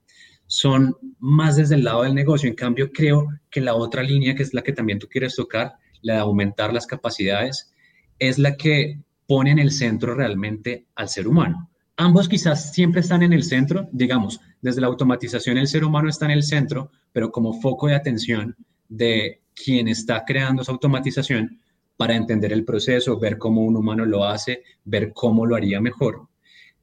son 0.48 0.96
más 1.20 1.58
desde 1.58 1.76
el 1.76 1.84
lado 1.84 2.04
del 2.04 2.16
negocio. 2.16 2.48
En 2.48 2.56
cambio, 2.56 2.90
creo 2.94 3.28
que 3.50 3.60
la 3.60 3.76
otra 3.76 4.02
línea, 4.02 4.34
que 4.34 4.44
es 4.44 4.54
la 4.54 4.62
que 4.62 4.72
también 4.72 4.98
tú 4.98 5.10
quieres 5.10 5.36
tocar, 5.36 5.74
la 6.02 6.14
de 6.14 6.20
aumentar 6.20 6.74
las 6.74 6.88
capacidades, 6.88 7.74
es 8.18 8.40
la 8.40 8.56
que 8.56 9.02
pone 9.28 9.52
en 9.52 9.60
el 9.60 9.72
centro 9.72 10.16
realmente 10.16 10.86
al 10.96 11.10
ser 11.10 11.28
humano. 11.28 11.70
Ambos 11.98 12.30
quizás 12.30 12.72
siempre 12.72 13.02
están 13.02 13.22
en 13.22 13.34
el 13.34 13.44
centro, 13.44 13.90
digamos, 13.92 14.40
desde 14.62 14.80
la 14.80 14.88
automatización 14.88 15.58
el 15.58 15.68
ser 15.68 15.84
humano 15.84 16.08
está 16.08 16.24
en 16.26 16.32
el 16.32 16.44
centro, 16.44 16.92
pero 17.12 17.30
como 17.30 17.60
foco 17.60 17.88
de 17.88 17.96
atención 17.96 18.56
de 18.88 19.42
quien 19.54 19.90
está 19.90 20.24
creando 20.26 20.62
esa 20.62 20.72
automatización, 20.72 21.60
para 21.98 22.16
entender 22.16 22.52
el 22.52 22.66
proceso, 22.66 23.20
ver 23.20 23.38
cómo 23.38 23.62
un 23.62 23.76
humano 23.76 24.06
lo 24.06 24.26
hace, 24.26 24.64
ver 24.84 25.14
cómo 25.14 25.46
lo 25.46 25.56
haría 25.56 25.80
mejor. 25.80 26.28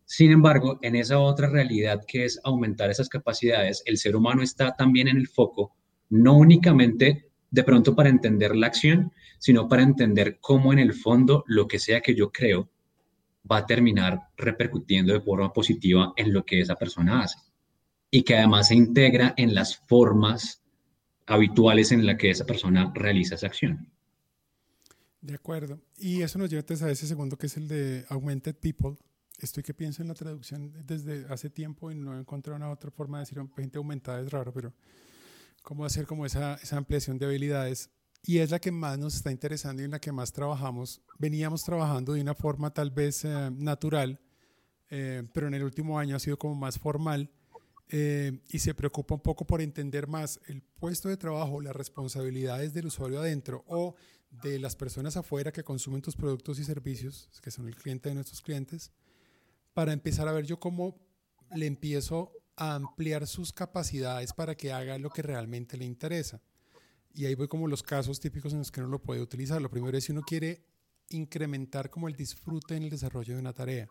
Sin 0.04 0.30
embargo, 0.30 0.78
en 0.82 0.96
esa 0.96 1.18
otra 1.18 1.48
realidad 1.48 2.02
que 2.06 2.24
es 2.24 2.40
aumentar 2.44 2.90
esas 2.90 3.08
capacidades, 3.08 3.82
el 3.86 3.98
ser 3.98 4.16
humano 4.16 4.42
está 4.42 4.74
también 4.76 5.08
en 5.08 5.16
el 5.16 5.28
foco, 5.28 5.74
no 6.10 6.36
únicamente 6.36 7.30
de 7.50 7.64
pronto 7.64 7.94
para 7.94 8.08
entender 8.08 8.56
la 8.56 8.66
acción, 8.66 9.12
sino 9.38 9.68
para 9.68 9.82
entender 9.82 10.38
cómo 10.40 10.72
en 10.72 10.78
el 10.78 10.94
fondo 10.94 11.44
lo 11.46 11.68
que 11.68 11.78
sea 11.78 12.00
que 12.00 12.14
yo 12.14 12.30
creo 12.32 12.70
va 13.50 13.58
a 13.58 13.66
terminar 13.66 14.20
repercutiendo 14.36 15.12
de 15.12 15.20
forma 15.20 15.52
positiva 15.52 16.12
en 16.16 16.32
lo 16.32 16.44
que 16.44 16.60
esa 16.60 16.76
persona 16.76 17.22
hace 17.22 17.38
y 18.10 18.22
que 18.22 18.36
además 18.36 18.68
se 18.68 18.74
integra 18.74 19.34
en 19.36 19.54
las 19.54 19.78
formas 19.86 20.62
habituales 21.26 21.92
en 21.92 22.06
las 22.06 22.16
que 22.16 22.30
esa 22.30 22.44
persona 22.44 22.92
realiza 22.94 23.34
esa 23.34 23.46
acción. 23.46 23.91
De 25.22 25.34
acuerdo. 25.34 25.80
Y 25.96 26.22
eso 26.22 26.36
nos 26.38 26.50
lleva 26.50 26.64
a 26.68 26.90
ese 26.90 27.06
segundo 27.06 27.38
que 27.38 27.46
es 27.46 27.56
el 27.56 27.68
de 27.68 28.04
Augmented 28.08 28.56
People. 28.56 28.96
Estoy 29.38 29.62
que 29.62 29.72
pienso 29.72 30.02
en 30.02 30.08
la 30.08 30.14
traducción 30.14 30.72
desde 30.84 31.26
hace 31.32 31.48
tiempo 31.48 31.92
y 31.92 31.94
no 31.94 32.16
he 32.16 32.20
encontrado 32.20 32.56
una 32.56 32.70
otra 32.70 32.90
forma 32.90 33.18
de 33.18 33.22
decir 33.22 33.38
gente 33.56 33.78
aumentada, 33.78 34.20
es 34.20 34.30
raro, 34.30 34.52
pero 34.52 34.74
cómo 35.62 35.84
hacer 35.84 36.06
como 36.06 36.26
esa, 36.26 36.54
esa 36.56 36.76
ampliación 36.76 37.18
de 37.18 37.26
habilidades. 37.26 37.88
Y 38.24 38.38
es 38.38 38.50
la 38.50 38.58
que 38.58 38.72
más 38.72 38.98
nos 38.98 39.14
está 39.14 39.30
interesando 39.30 39.82
y 39.82 39.84
en 39.84 39.92
la 39.92 40.00
que 40.00 40.12
más 40.12 40.32
trabajamos. 40.32 41.00
Veníamos 41.18 41.62
trabajando 41.62 42.14
de 42.14 42.20
una 42.20 42.34
forma 42.34 42.72
tal 42.72 42.90
vez 42.90 43.24
eh, 43.24 43.50
natural, 43.52 44.20
eh, 44.90 45.22
pero 45.32 45.46
en 45.46 45.54
el 45.54 45.62
último 45.62 46.00
año 46.00 46.16
ha 46.16 46.20
sido 46.20 46.36
como 46.36 46.56
más 46.56 46.78
formal 46.78 47.30
eh, 47.88 48.40
y 48.48 48.58
se 48.58 48.74
preocupa 48.74 49.14
un 49.14 49.20
poco 49.20 49.46
por 49.46 49.60
entender 49.60 50.06
más 50.06 50.40
el 50.46 50.62
puesto 50.62 51.08
de 51.08 51.16
trabajo, 51.16 51.60
las 51.60 51.76
responsabilidades 51.76 52.72
del 52.72 52.86
usuario 52.86 53.20
adentro 53.20 53.64
o 53.66 53.94
de 54.42 54.58
las 54.58 54.76
personas 54.76 55.16
afuera 55.16 55.52
que 55.52 55.62
consumen 55.62 56.00
tus 56.00 56.16
productos 56.16 56.58
y 56.58 56.64
servicios, 56.64 57.28
que 57.42 57.50
son 57.50 57.68
el 57.68 57.76
cliente 57.76 58.08
de 58.08 58.14
nuestros 58.14 58.40
clientes, 58.40 58.92
para 59.74 59.92
empezar 59.92 60.26
a 60.26 60.32
ver 60.32 60.46
yo 60.46 60.58
cómo 60.58 60.96
le 61.54 61.66
empiezo 61.66 62.32
a 62.56 62.74
ampliar 62.74 63.26
sus 63.26 63.52
capacidades 63.52 64.32
para 64.32 64.54
que 64.54 64.72
haga 64.72 64.98
lo 64.98 65.10
que 65.10 65.22
realmente 65.22 65.76
le 65.76 65.84
interesa. 65.84 66.40
Y 67.14 67.26
ahí 67.26 67.34
voy 67.34 67.48
como 67.48 67.68
los 67.68 67.82
casos 67.82 68.20
típicos 68.20 68.52
en 68.52 68.60
los 68.60 68.70
que 68.70 68.80
uno 68.80 68.88
lo 68.88 69.02
puede 69.02 69.20
utilizar. 69.20 69.60
Lo 69.60 69.70
primero 69.70 69.98
es 69.98 70.04
si 70.04 70.12
uno 70.12 70.22
quiere 70.22 70.64
incrementar 71.10 71.90
como 71.90 72.08
el 72.08 72.16
disfrute 72.16 72.74
en 72.74 72.84
el 72.84 72.90
desarrollo 72.90 73.34
de 73.34 73.40
una 73.40 73.52
tarea 73.52 73.86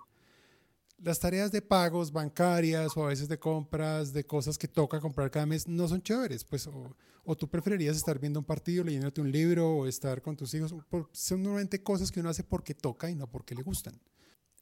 las 1.03 1.19
tareas 1.19 1.51
de 1.51 1.61
pagos 1.61 2.11
bancarias 2.11 2.95
o 2.95 3.05
a 3.05 3.09
veces 3.09 3.27
de 3.27 3.39
compras, 3.39 4.13
de 4.13 4.23
cosas 4.23 4.57
que 4.57 4.67
toca 4.67 4.99
comprar 4.99 5.31
cada 5.31 5.45
mes, 5.45 5.67
no 5.67 5.87
son 5.87 6.01
chéveres. 6.01 6.43
Pues, 6.43 6.67
o, 6.67 7.35
tú 7.35 7.49
preferirías 7.49 7.97
estar 7.97 8.19
viendo 8.19 8.39
un 8.39 8.45
partido, 8.45 8.83
leyéndote 8.83 9.21
un 9.21 9.31
libro 9.31 9.77
o 9.77 9.87
estar 9.87 10.21
con 10.21 10.35
tus 10.35 10.53
hijos. 10.53 10.75
Son 11.11 11.41
normalmente 11.41 11.81
cosas 11.81 12.11
que 12.11 12.19
uno 12.19 12.29
hace 12.29 12.43
porque 12.43 12.73
toca 12.73 13.09
y 13.09 13.15
no 13.15 13.27
porque 13.29 13.55
le 13.55 13.63
gustan. 13.63 13.99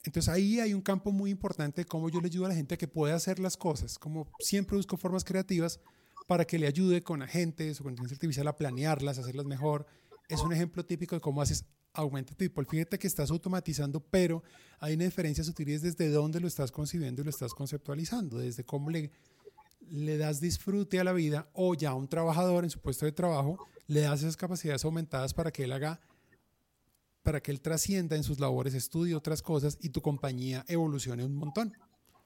Entonces 0.04 0.30
ahí 0.30 0.60
hay 0.60 0.74
un 0.74 0.82
campo 0.82 1.12
muy 1.12 1.30
importante 1.30 1.82
de 1.82 1.86
cómo 1.86 2.10
yo 2.10 2.22
le 2.22 2.28
ayudo 2.28 2.46
a 2.46 2.50
la 2.50 2.56
gente 2.56 2.76
a 2.76 2.78
que 2.78 2.88
pueda 2.88 3.16
hacer 3.16 3.40
las 3.40 3.58
cosas. 3.58 4.00
Como 4.00 4.32
siempre 4.40 4.78
busco 4.78 4.96
formas 4.96 5.26
creativas 5.26 5.80
para 6.28 6.46
que 6.46 6.58
le 6.58 6.68
ayude 6.68 7.04
con 7.04 7.22
agentes 7.22 7.80
o 7.80 7.84
con 7.84 7.92
inteligencia 7.92 8.16
artificial 8.16 8.48
a 8.48 8.56
planearlas, 8.56 9.18
a 9.18 9.22
hacerlas 9.22 9.46
mejor. 9.46 9.88
Es 10.30 10.42
un 10.42 10.54
ejemplo 10.54 10.86
típico 10.86 11.16
de 11.16 11.22
cómo 11.22 11.42
haces 11.42 11.66
Augmented 12.00 12.36
People. 12.36 12.66
Fíjate 12.66 12.98
que 12.98 13.08
estás 13.08 13.32
automatizando, 13.32 14.00
pero 14.00 14.44
hay 14.80 14.96
una 14.96 15.06
diferencia 15.06 15.44
sutil 15.44 15.68
desde 15.80 16.10
dónde 16.10 16.40
lo 16.40 16.48
estás 16.48 16.72
concibiendo 16.72 17.22
y 17.22 17.26
lo 17.26 17.30
estás 17.30 17.54
conceptualizando, 17.54 18.38
desde 18.38 18.64
cómo 18.64 18.90
le, 18.90 19.12
le 19.90 20.18
das 20.18 20.40
disfrute 20.40 21.00
a 21.00 21.04
la 21.04 21.14
vida 21.14 21.50
o 21.54 21.76
ya 21.76 21.92
a 21.92 21.96
un 21.96 22.08
trabajador 22.08 22.64
en 22.64 22.70
su 22.70 22.80
puesto 22.80 23.06
de 23.06 23.12
trabajo, 23.12 23.58
le 23.88 24.02
das 24.02 24.22
esas 24.22 24.38
capacidades 24.38 24.86
aumentadas 24.86 25.34
para 25.34 25.52
que 25.52 25.64
él 25.64 25.72
haga, 25.72 26.00
para 27.24 27.42
que 27.42 27.52
él 27.52 27.62
trascienda 27.62 28.16
en 28.16 28.24
sus 28.24 28.40
labores, 28.40 28.74
estudie 28.74 29.16
otras 29.16 29.42
cosas 29.42 29.78
y 29.82 29.90
tu 29.90 30.02
compañía 30.02 30.64
evolucione 30.68 31.24
un 31.24 31.36
montón 31.36 31.74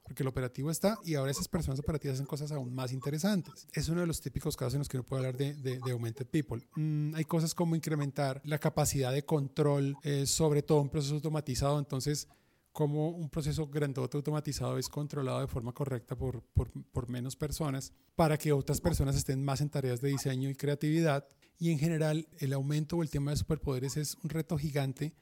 porque 0.04 0.22
el 0.22 0.28
operativo 0.28 0.70
está 0.70 0.98
y 1.04 1.14
ahora 1.14 1.30
esas 1.30 1.48
personas 1.48 1.80
operativas 1.80 2.14
hacen 2.14 2.26
cosas 2.26 2.52
aún 2.52 2.74
más 2.74 2.92
interesantes. 2.92 3.66
Es 3.72 3.88
uno 3.88 4.02
de 4.02 4.06
los 4.06 4.20
típicos 4.20 4.56
casos 4.56 4.74
en 4.74 4.80
los 4.80 4.88
que 4.88 4.98
uno 4.98 5.06
puede 5.06 5.26
hablar 5.26 5.36
de, 5.36 5.54
de, 5.54 5.90
Augmented 5.90 6.26
People. 6.26 6.62
Mm, 6.76 7.14
hay 7.14 7.24
cosas 7.24 7.54
como 7.54 7.74
incrementar 7.74 8.40
la 8.44 8.58
capacidad 8.58 9.12
de 9.12 9.24
control, 9.24 9.96
eh, 10.02 10.26
sobre 10.26 10.62
todo 10.62 10.80
un 10.80 10.90
proceso 10.90 11.14
automatizado, 11.14 11.78
entonces 11.78 12.28
como 12.72 13.10
un 13.10 13.30
proceso 13.30 13.68
grandote 13.68 14.16
automatizado 14.16 14.78
es 14.78 14.88
controlado 14.88 15.40
de 15.40 15.46
forma 15.46 15.72
correcta 15.72 16.16
por, 16.16 16.42
por, 16.42 16.70
por, 16.90 17.08
menos 17.08 17.36
personas 17.36 17.92
para 18.16 18.36
que 18.36 18.52
otras 18.52 18.80
personas 18.80 19.14
estén 19.14 19.44
más 19.44 19.60
en 19.60 19.70
tareas 19.70 20.00
de 20.00 20.08
diseño 20.08 20.50
y 20.50 20.56
creatividad. 20.56 21.24
Y 21.56 21.70
en 21.70 21.78
general, 21.78 22.26
el 22.40 22.52
aumento 22.52 22.96
o 22.96 23.04
el 23.04 23.10
tema 23.10 23.30
de 23.30 23.36
superpoderes 23.36 23.96
es 23.96 24.16
un 24.24 24.30
reto 24.30 24.58
gigante 24.58 25.14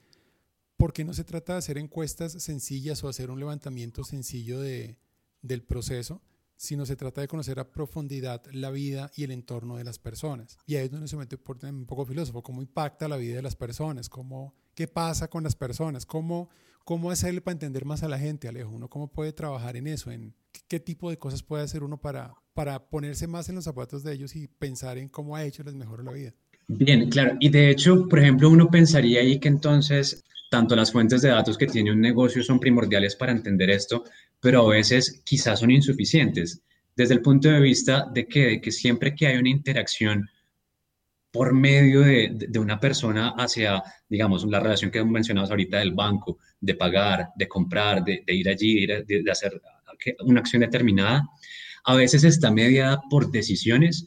porque 0.82 1.04
no 1.04 1.14
se 1.14 1.22
trata 1.22 1.52
de 1.52 1.60
hacer 1.60 1.78
encuestas 1.78 2.32
sencillas 2.42 3.04
o 3.04 3.08
hacer 3.08 3.30
un 3.30 3.38
levantamiento 3.38 4.02
sencillo 4.02 4.60
de, 4.60 4.98
del 5.40 5.62
proceso, 5.62 6.22
sino 6.56 6.86
se 6.86 6.96
trata 6.96 7.20
de 7.20 7.28
conocer 7.28 7.60
a 7.60 7.70
profundidad 7.70 8.42
la 8.50 8.72
vida 8.72 9.08
y 9.14 9.22
el 9.22 9.30
entorno 9.30 9.76
de 9.76 9.84
las 9.84 10.00
personas. 10.00 10.58
Y 10.66 10.74
ahí 10.74 10.86
es 10.86 10.90
donde 10.90 11.06
se 11.06 11.16
mete 11.16 11.38
un 11.70 11.86
poco 11.86 12.04
filósofo, 12.04 12.42
cómo 12.42 12.62
impacta 12.62 13.06
la 13.06 13.16
vida 13.16 13.36
de 13.36 13.42
las 13.42 13.54
personas, 13.54 14.08
cómo, 14.08 14.56
qué 14.74 14.88
pasa 14.88 15.30
con 15.30 15.44
las 15.44 15.54
personas, 15.54 16.04
cómo, 16.04 16.50
cómo 16.84 17.12
hacerle 17.12 17.42
para 17.42 17.52
entender 17.52 17.84
más 17.84 18.02
a 18.02 18.08
la 18.08 18.18
gente, 18.18 18.48
Alejo, 18.48 18.70
uno 18.70 18.90
cómo 18.90 19.06
puede 19.06 19.32
trabajar 19.32 19.76
en 19.76 19.86
eso, 19.86 20.10
en 20.10 20.34
qué 20.66 20.80
tipo 20.80 21.10
de 21.10 21.16
cosas 21.16 21.44
puede 21.44 21.62
hacer 21.62 21.84
uno 21.84 22.00
para, 22.00 22.34
para 22.54 22.88
ponerse 22.88 23.28
más 23.28 23.48
en 23.48 23.54
los 23.54 23.62
zapatos 23.62 24.02
de 24.02 24.14
ellos 24.14 24.34
y 24.34 24.48
pensar 24.48 24.98
en 24.98 25.08
cómo 25.08 25.36
ha 25.36 25.44
hecho 25.44 25.62
les 25.62 25.74
mejor 25.74 26.02
la 26.02 26.10
vida. 26.10 26.34
Bien, 26.68 27.10
claro. 27.10 27.36
Y 27.40 27.48
de 27.48 27.70
hecho, 27.70 28.08
por 28.08 28.18
ejemplo, 28.18 28.48
uno 28.48 28.70
pensaría 28.70 29.20
ahí 29.20 29.38
que 29.38 29.48
entonces 29.48 30.22
tanto 30.52 30.76
las 30.76 30.92
fuentes 30.92 31.22
de 31.22 31.30
datos 31.30 31.56
que 31.56 31.66
tiene 31.66 31.92
un 31.92 32.00
negocio 32.02 32.42
son 32.42 32.60
primordiales 32.60 33.16
para 33.16 33.32
entender 33.32 33.70
esto, 33.70 34.04
pero 34.38 34.66
a 34.66 34.74
veces 34.74 35.22
quizás 35.24 35.60
son 35.60 35.70
insuficientes. 35.70 36.62
Desde 36.94 37.14
el 37.14 37.22
punto 37.22 37.48
de 37.48 37.58
vista 37.58 38.06
de 38.12 38.26
que, 38.26 38.60
siempre 38.70 39.14
que 39.14 39.26
hay 39.26 39.38
una 39.38 39.48
interacción 39.48 40.28
por 41.30 41.54
medio 41.54 42.02
de, 42.02 42.58
una 42.58 42.78
persona 42.78 43.30
hacia, 43.38 43.82
digamos, 44.06 44.44
la 44.44 44.60
relación 44.60 44.90
que 44.90 45.02
mencionamos 45.02 45.48
ahorita 45.48 45.78
del 45.78 45.92
banco, 45.92 46.38
de 46.60 46.74
pagar, 46.74 47.28
de 47.34 47.48
comprar, 47.48 48.04
de, 48.04 48.22
de 48.26 48.34
ir 48.34 48.46
allí, 48.50 48.86
de, 48.86 49.04
de, 49.04 49.30
hacer 49.30 49.58
una 50.20 50.40
acción 50.40 50.60
determinada, 50.60 51.22
a 51.84 51.94
veces 51.94 52.24
está 52.24 52.50
mediada 52.50 53.00
por 53.08 53.30
decisiones 53.30 54.06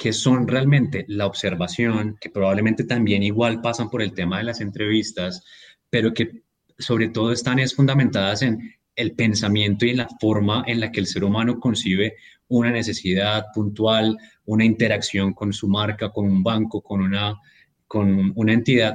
que 0.00 0.14
son 0.14 0.48
realmente 0.48 1.04
la 1.08 1.26
observación, 1.26 2.16
que 2.18 2.30
probablemente 2.30 2.84
también 2.84 3.22
igual 3.22 3.60
pasan 3.60 3.90
por 3.90 4.00
el 4.00 4.14
tema 4.14 4.38
de 4.38 4.44
las 4.44 4.62
entrevistas, 4.62 5.44
pero 5.90 6.14
que 6.14 6.42
sobre 6.78 7.08
todo 7.08 7.32
están 7.32 7.58
es 7.58 7.74
fundamentadas 7.74 8.40
en 8.40 8.76
el 8.96 9.12
pensamiento 9.12 9.84
y 9.84 9.90
en 9.90 9.98
la 9.98 10.08
forma 10.18 10.64
en 10.66 10.80
la 10.80 10.90
que 10.90 11.00
el 11.00 11.06
ser 11.06 11.22
humano 11.22 11.60
concibe 11.60 12.14
una 12.48 12.70
necesidad 12.70 13.44
puntual, 13.54 14.16
una 14.46 14.64
interacción 14.64 15.34
con 15.34 15.52
su 15.52 15.68
marca, 15.68 16.08
con 16.08 16.24
un 16.24 16.42
banco, 16.42 16.80
con 16.80 17.02
una, 17.02 17.36
con 17.86 18.32
una 18.36 18.54
entidad, 18.54 18.94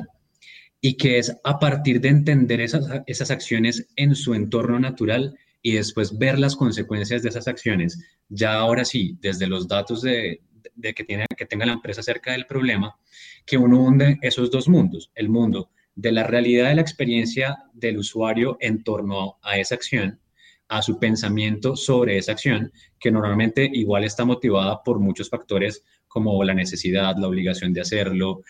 y 0.82 0.98
que 0.98 1.20
es 1.20 1.38
a 1.44 1.60
partir 1.60 2.02
de 2.02 2.10
entender 2.10 2.62
esas, 2.62 2.84
esas 3.06 3.30
acciones 3.30 3.88
en 3.96 4.16
su 4.16 4.34
entorno 4.34 4.80
natural 4.80 5.38
y 5.62 5.74
después 5.74 6.18
ver 6.18 6.40
las 6.40 6.56
consecuencias 6.56 7.22
de 7.22 7.30
esas 7.30 7.48
acciones, 7.48 8.04
ya 8.28 8.56
ahora 8.56 8.84
sí, 8.86 9.20
desde 9.22 9.46
los 9.46 9.68
datos 9.68 10.02
de, 10.02 10.42
de 10.76 10.94
que, 10.94 11.04
tiene, 11.04 11.26
que 11.38 11.46
tenga 11.46 11.66
la 11.66 11.74
empresa 11.74 12.02
cerca 12.02 12.32
del 12.32 12.46
problema, 12.46 12.98
que 13.46 13.58
uno 13.58 13.82
hunde 13.82 14.18
esos 14.22 14.50
dos 14.52 14.68
mundos, 14.68 15.12
el 15.16 15.30
mundo 15.30 15.70
de 15.96 16.12
la 16.12 16.24
realidad 16.24 16.70
de 16.70 16.76
la 16.76 16.82
experiencia 16.82 17.58
del 17.74 17.98
usuario 17.98 18.58
en 18.60 18.84
torno 18.84 19.38
a 19.42 19.58
esa 19.58 19.76
acción, 19.76 20.20
a 20.68 20.82
su 20.82 21.00
pensamiento 21.00 21.76
sobre 21.76 22.18
esa 22.18 22.34
acción, 22.34 22.72
que 23.00 23.12
normalmente 23.12 23.70
igual 23.72 24.04
está 24.04 24.26
motivada 24.26 24.84
por 24.84 25.00
muchos 25.00 25.30
factores 25.30 25.84
como 26.08 26.44
la 26.44 26.54
necesidad, 26.54 27.16
la 27.18 27.28
obligación 27.28 27.74
de 27.74 27.82
hacerlo, 27.82 28.42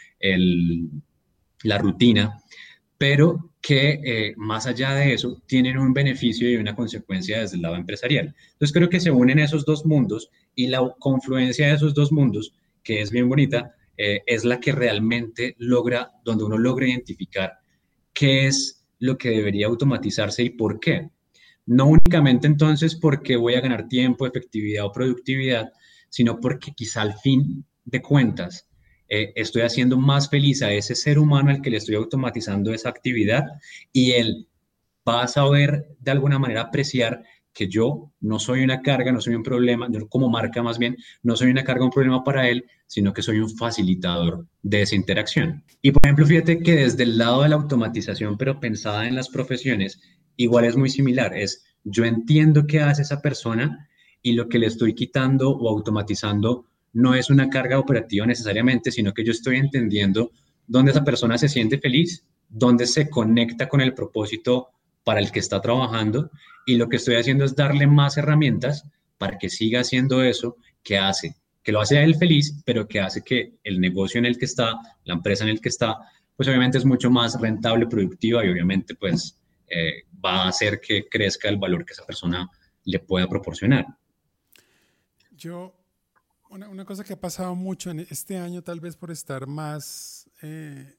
la 1.64 1.78
rutina, 1.78 2.42
pero 3.08 3.52
que 3.62 4.02
eh, 4.04 4.34
más 4.36 4.66
allá 4.66 4.96
de 4.96 5.14
eso 5.14 5.40
tienen 5.46 5.78
un 5.78 5.94
beneficio 5.94 6.50
y 6.50 6.56
una 6.56 6.76
consecuencia 6.76 7.40
desde 7.40 7.58
el 7.58 7.62
lado 7.62 7.76
empresarial. 7.76 8.34
Entonces 8.54 8.74
creo 8.74 8.90
que 8.90 9.00
se 9.00 9.12
unen 9.12 9.38
esos 9.38 9.64
dos 9.64 9.86
mundos 9.86 10.32
y 10.56 10.66
la 10.70 10.92
confluencia 10.98 11.68
de 11.68 11.76
esos 11.76 11.94
dos 11.94 12.12
mundos, 12.12 12.56
que 12.82 13.02
es 13.02 13.12
bien 13.12 13.30
bonita, 13.30 13.76
eh, 13.96 14.24
es 14.26 14.44
la 14.44 14.60
que 14.60 14.72
realmente 14.72 15.56
logra, 15.60 16.14
donde 16.24 16.46
uno 16.46 16.58
logra 16.58 16.88
identificar 16.88 17.60
qué 18.12 18.48
es 18.48 18.84
lo 18.98 19.20
que 19.20 19.30
debería 19.30 19.68
automatizarse 19.68 20.42
y 20.42 20.50
por 20.50 20.80
qué. 20.80 21.12
No 21.68 21.86
únicamente 21.86 22.48
entonces 22.48 22.96
porque 22.96 23.36
voy 23.36 23.54
a 23.54 23.62
ganar 23.62 23.88
tiempo, 23.88 24.26
efectividad 24.26 24.84
o 24.84 24.92
productividad, 24.92 25.72
sino 26.10 26.40
porque 26.40 26.72
quizá 26.76 27.04
al 27.04 27.14
fin 27.14 27.64
de 27.84 28.02
cuentas 28.02 28.68
eh, 29.08 29.34
estoy 29.36 29.62
haciendo 29.62 29.98
más 29.98 30.30
feliz 30.30 30.62
a 30.62 30.72
ese 30.72 30.96
ser 30.96 31.20
humano 31.20 31.52
al 31.52 31.62
que 31.62 31.70
le 31.70 31.78
estoy 31.78 31.96
automatizando 31.96 32.74
esa 32.74 32.90
actividad 32.90 33.44
y 33.92 34.14
él 34.14 34.48
va 35.08 35.24
a 35.24 35.28
saber 35.28 35.96
de 36.00 36.12
alguna 36.12 36.40
manera 36.40 36.62
apreciar 36.62 37.24
que 37.56 37.68
yo 37.70 38.12
no 38.20 38.38
soy 38.38 38.64
una 38.64 38.82
carga, 38.82 39.14
no 39.14 39.22
soy 39.22 39.34
un 39.34 39.44
problema, 39.44 39.88
como 40.10 40.30
marca 40.30 40.62
más 40.62 40.78
bien, 40.78 40.98
no 41.24 41.38
soy 41.38 41.50
una 41.50 41.64
carga, 41.64 41.86
un 41.86 41.92
problema 41.92 42.22
para 42.24 42.50
él, 42.50 42.66
sino 42.86 43.14
que 43.14 43.22
soy 43.22 43.40
un 43.40 43.50
facilitador 43.50 44.46
de 44.62 44.82
esa 44.82 44.96
interacción. 44.96 45.64
Y 45.82 45.92
por 45.92 46.02
ejemplo, 46.04 46.26
fíjate 46.26 46.60
que 46.60 46.76
desde 46.76 47.04
el 47.04 47.18
lado 47.18 47.44
de 47.44 47.50
la 47.50 47.56
automatización, 47.56 48.38
pero 48.38 48.60
pensada 48.60 49.08
en 49.08 49.16
las 49.16 49.30
profesiones, 49.30 50.02
igual 50.36 50.66
es 50.66 50.76
muy 50.76 50.90
similar, 50.90 51.34
es 51.34 51.64
yo 51.86 52.04
entiendo 52.04 52.68
qué 52.68 52.82
hace 52.82 53.04
esa 53.04 53.22
persona 53.22 53.88
y 54.22 54.34
lo 54.34 54.50
que 54.50 54.60
le 54.60 54.68
estoy 54.68 54.94
quitando 54.94 55.52
o 55.52 55.70
automatizando 55.70 56.66
no 56.96 57.14
es 57.14 57.30
una 57.30 57.50
carga 57.50 57.78
operativa 57.78 58.26
necesariamente, 58.26 58.90
sino 58.90 59.14
que 59.14 59.24
yo 59.24 59.32
estoy 59.32 59.58
entendiendo 59.58 60.32
dónde 60.66 60.92
esa 60.92 61.04
persona 61.04 61.38
se 61.38 61.50
siente 61.50 61.78
feliz, 61.78 62.26
dónde 62.48 62.88
se 62.88 63.10
conecta 63.10 63.68
con 63.68 63.82
el 63.82 63.94
propósito 63.94 64.70
para 65.04 65.20
el 65.20 65.30
que 65.30 65.40
está 65.40 65.60
trabajando 65.60 66.32
y 66.66 66.78
lo 66.78 66.88
que 66.88 66.96
estoy 66.96 67.16
haciendo 67.16 67.44
es 67.44 67.54
darle 67.54 67.86
más 67.86 68.18
herramientas 68.18 68.88
para 69.18 69.38
que 69.38 69.50
siga 69.50 69.82
haciendo 69.82 70.24
eso 70.24 70.56
que 70.84 70.98
hace, 70.98 71.36
que 71.62 71.74
lo 71.74 71.82
hace 71.82 71.98
a 71.98 72.04
él 72.04 72.16
feliz, 72.16 72.62
pero 72.66 72.88
que 72.88 73.02
hace 73.02 73.24
que 73.24 73.56
el 73.66 73.82
negocio 73.82 74.18
en 74.18 74.26
el 74.26 74.38
que 74.38 74.46
está, 74.46 74.76
la 75.04 75.16
empresa 75.16 75.44
en 75.44 75.50
el 75.50 75.60
que 75.60 75.70
está, 75.70 75.98
pues 76.38 76.48
obviamente 76.48 76.78
es 76.78 76.86
mucho 76.86 77.12
más 77.12 77.40
rentable, 77.42 77.88
productiva 77.88 78.46
y 78.46 78.50
obviamente 78.50 78.96
pues 78.96 79.38
eh, 79.68 80.04
va 80.24 80.44
a 80.44 80.48
hacer 80.48 80.80
que 80.80 81.10
crezca 81.10 81.50
el 81.50 81.58
valor 81.58 81.86
que 81.86 81.92
esa 81.92 82.06
persona 82.06 82.50
le 82.86 83.00
pueda 83.00 83.28
proporcionar. 83.28 83.86
Yo, 85.32 85.76
una, 86.50 86.70
una 86.70 86.86
cosa 86.86 87.04
que 87.04 87.14
ha 87.14 87.20
pasado 87.20 87.56
mucho 87.56 87.92
en 87.92 88.00
este 88.00 88.38
año, 88.38 88.62
tal 88.62 88.80
vez 88.80 88.96
por 88.96 89.12
estar 89.12 89.48
más 89.48 90.30
eh, 90.42 90.96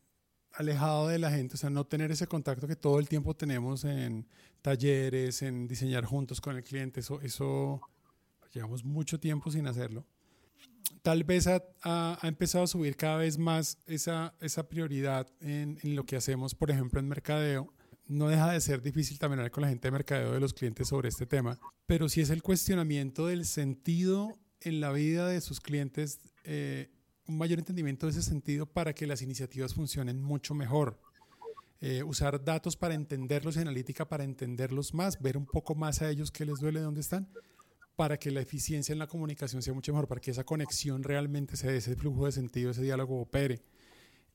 alejado 0.53 1.09
de 1.09 1.19
la 1.19 1.31
gente, 1.31 1.55
o 1.55 1.59
sea, 1.59 1.71
no 1.71 1.87
tener 1.87 2.11
ese 2.11 2.27
contacto 2.27 2.67
que 2.67 2.77
todo 2.77 2.99
el 2.99 3.09
tiempo 3.09 3.35
tenemos 3.35 3.85
en 3.85 4.27
talleres, 4.63 5.43
en 5.43 5.69
diseñar 5.69 6.05
juntos 6.05 6.41
con 6.41 6.57
el 6.57 6.65
cliente, 6.65 7.01
eso, 7.01 7.21
eso 7.21 7.81
llevamos 8.53 8.85
mucho 8.85 9.21
tiempo 9.21 9.51
sin 9.51 9.67
hacerlo. 9.67 10.07
Tal 11.03 11.25
vez 11.25 11.47
ha, 11.47 11.63
ha, 11.83 12.19
empezado 12.23 12.65
a 12.65 12.69
subir 12.69 12.97
cada 12.97 13.19
vez 13.19 13.39
más 13.39 13.79
esa, 13.87 14.35
esa 14.41 14.69
prioridad 14.69 15.29
en, 15.41 15.79
en, 15.83 15.95
lo 15.95 16.05
que 16.05 16.17
hacemos, 16.17 16.55
por 16.55 16.71
ejemplo, 16.71 16.99
en 16.99 17.09
mercadeo. 17.09 17.73
No 18.07 18.29
deja 18.29 18.51
de 18.51 18.61
ser 18.61 18.83
difícil 18.83 19.19
también 19.19 19.41
hablar 19.41 19.51
con 19.51 19.63
la 19.63 19.69
gente 19.69 19.89
de 19.89 19.93
mercadeo 19.93 20.33
de 20.33 20.41
los 20.41 20.55
clientes 20.55 20.89
sobre 20.89 21.09
este 21.09 21.27
tema, 21.27 21.59
pero 21.87 22.09
sí 22.09 22.21
es 22.21 22.31
el 22.31 22.43
cuestionamiento 22.43 23.27
del 23.27 23.45
sentido 23.45 24.39
en 24.67 24.81
la 24.81 24.91
vida 24.91 25.29
de 25.29 25.41
sus 25.41 25.61
clientes 25.61 26.21
eh, 26.45 26.91
un 27.27 27.39
mayor 27.39 27.59
entendimiento 27.59 28.07
de 28.07 28.13
ese 28.13 28.23
sentido 28.23 28.67
para 28.67 28.95
que 28.95 29.07
las 29.07 29.23
iniciativas 29.23 29.75
funcionen 29.75 30.21
mucho 30.21 30.55
mejor. 30.55 31.01
Eh, 31.81 32.03
usar 32.03 32.43
datos 32.43 32.77
para 32.77 32.95
entenderlos, 32.95 33.57
analítica 33.57 34.09
para 34.09 34.25
entenderlos 34.25 34.95
más, 34.95 35.21
ver 35.21 35.37
un 35.37 35.47
poco 35.47 35.75
más 35.75 36.03
a 36.03 36.11
ellos 36.11 36.31
qué 36.31 36.45
les 36.45 36.59
duele, 36.59 36.81
dónde 36.81 37.01
están, 37.01 37.29
para 37.97 38.19
que 38.19 38.31
la 38.31 38.41
eficiencia 38.41 38.93
en 38.93 38.99
la 38.99 39.07
comunicación 39.07 39.63
sea 39.63 39.75
mucho 39.75 39.93
mejor, 39.93 40.09
para 40.09 40.21
que 40.21 40.31
esa 40.31 40.45
conexión 40.45 41.03
realmente 41.03 41.57
se 41.57 41.71
dé, 41.71 41.77
ese 41.79 41.95
flujo 41.97 42.27
de 42.27 42.33
sentido, 42.33 42.71
ese 42.71 42.83
diálogo 42.83 43.21
opere. 43.21 43.63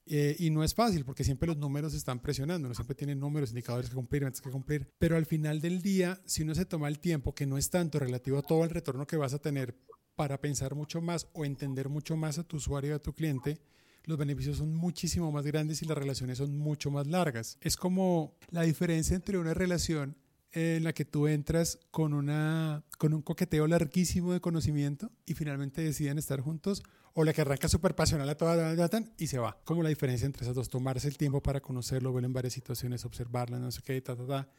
Eh, 0.05 0.35
y 0.39 0.49
no 0.49 0.63
es 0.63 0.73
fácil 0.73 1.05
porque 1.05 1.23
siempre 1.23 1.47
los 1.47 1.57
números 1.57 1.93
están 1.93 2.19
presionando, 2.19 2.67
no 2.67 2.73
siempre 2.73 2.95
tienen 2.95 3.19
números, 3.19 3.49
indicadores 3.49 3.89
que 3.89 3.95
cumplir, 3.95 4.23
metas 4.23 4.41
que 4.41 4.49
cumplir. 4.49 4.91
Pero 4.97 5.15
al 5.15 5.25
final 5.25 5.61
del 5.61 5.81
día, 5.81 6.21
si 6.25 6.43
uno 6.43 6.55
se 6.55 6.65
toma 6.65 6.87
el 6.87 6.99
tiempo, 6.99 7.33
que 7.33 7.45
no 7.45 7.57
es 7.57 7.69
tanto 7.69 7.99
relativo 7.99 8.37
a 8.37 8.41
todo 8.41 8.63
el 8.63 8.69
retorno 8.69 9.05
que 9.05 9.17
vas 9.17 9.33
a 9.33 9.39
tener 9.39 9.75
para 10.15 10.39
pensar 10.39 10.75
mucho 10.75 11.01
más 11.01 11.27
o 11.33 11.45
entender 11.45 11.89
mucho 11.89 12.15
más 12.15 12.37
a 12.37 12.43
tu 12.43 12.57
usuario 12.57 12.91
y 12.91 12.93
a 12.93 12.99
tu 12.99 13.13
cliente, 13.13 13.59
los 14.03 14.17
beneficios 14.17 14.57
son 14.57 14.73
muchísimo 14.73 15.31
más 15.31 15.45
grandes 15.45 15.81
y 15.81 15.85
las 15.85 15.97
relaciones 15.97 16.37
son 16.37 16.57
mucho 16.57 16.91
más 16.91 17.07
largas. 17.07 17.57
Es 17.61 17.75
como 17.75 18.35
la 18.49 18.63
diferencia 18.63 19.15
entre 19.15 19.37
una 19.37 19.53
relación 19.53 20.17
en 20.53 20.83
la 20.83 20.93
que 20.93 21.05
tú 21.05 21.27
entras 21.27 21.79
con, 21.91 22.13
una, 22.13 22.83
con 22.97 23.13
un 23.13 23.21
coqueteo 23.21 23.67
larguísimo 23.67 24.33
de 24.33 24.41
conocimiento 24.41 25.11
y 25.25 25.33
finalmente 25.33 25.81
deciden 25.81 26.17
estar 26.17 26.41
juntos, 26.41 26.83
o 27.13 27.23
la 27.23 27.33
que 27.33 27.41
arranca 27.41 27.67
súper 27.67 27.95
pasional 27.95 28.29
a 28.29 28.35
toda 28.35 28.55
la 28.55 28.75
data 28.75 29.03
y 29.17 29.27
se 29.27 29.37
va. 29.37 29.59
Como 29.63 29.83
la 29.83 29.89
diferencia 29.89 30.25
entre 30.25 30.43
esas 30.43 30.55
dos, 30.55 30.69
tomarse 30.69 31.07
el 31.07 31.17
tiempo 31.17 31.41
para 31.41 31.61
conocerlo, 31.61 32.13
verlo 32.13 32.27
en 32.27 32.33
varias 32.33 32.53
situaciones, 32.53 33.05
observarla, 33.05 33.59
no 33.59 33.71
sé 33.71 33.81
qué, 33.81 34.01
ta, 34.01 34.15
ta, 34.15 34.25
ta, 34.25 34.49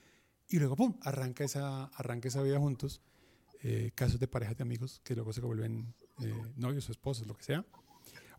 y 0.49 0.59
luego, 0.59 0.77
¡pum!, 0.77 0.97
arranca 1.03 1.45
esa, 1.45 1.85
arranca 1.85 2.29
esa 2.29 2.43
vida 2.43 2.59
juntos. 2.59 3.01
Eh, 3.63 3.93
casos 3.95 4.19
de 4.19 4.27
parejas 4.27 4.57
de 4.57 4.63
amigos 4.63 5.01
que 5.05 5.15
luego 5.15 5.33
se 5.33 5.41
vuelven 5.41 5.95
eh, 6.23 6.35
novios 6.57 6.89
o 6.89 6.93
esposos, 6.93 7.27
lo 7.27 7.37
que 7.37 7.45
sea. 7.45 7.65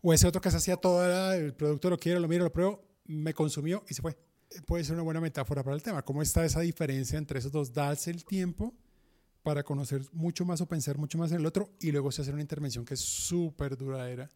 O 0.02 0.12
ese 0.12 0.26
otro 0.26 0.40
que 0.40 0.50
se 0.50 0.58
hacía 0.58 0.76
todo, 0.76 1.32
el 1.32 1.54
producto 1.54 1.88
lo 1.88 1.98
quiero, 1.98 2.20
lo 2.20 2.28
miro, 2.28 2.44
lo 2.44 2.52
pruebo, 2.52 2.84
me 3.06 3.32
consumió 3.32 3.84
y 3.88 3.94
se 3.94 4.02
fue 4.02 4.16
puede 4.66 4.84
ser 4.84 4.94
una 4.94 5.02
buena 5.02 5.20
metáfora 5.20 5.62
para 5.62 5.76
el 5.76 5.82
tema. 5.82 6.02
¿Cómo 6.02 6.22
está 6.22 6.44
esa 6.44 6.60
diferencia 6.60 7.18
entre 7.18 7.38
esos 7.38 7.52
dos? 7.52 7.72
Darse 7.72 8.10
el 8.10 8.24
tiempo 8.24 8.74
para 9.42 9.62
conocer 9.62 10.02
mucho 10.12 10.44
más 10.44 10.60
o 10.60 10.66
pensar 10.66 10.96
mucho 10.96 11.18
más 11.18 11.30
en 11.32 11.40
el 11.40 11.46
otro 11.46 11.70
y 11.80 11.92
luego 11.92 12.10
se 12.10 12.22
hacer 12.22 12.34
una 12.34 12.42
intervención 12.42 12.84
que 12.84 12.94
es 12.94 13.00
súper 13.00 13.76
duradera 13.76 14.30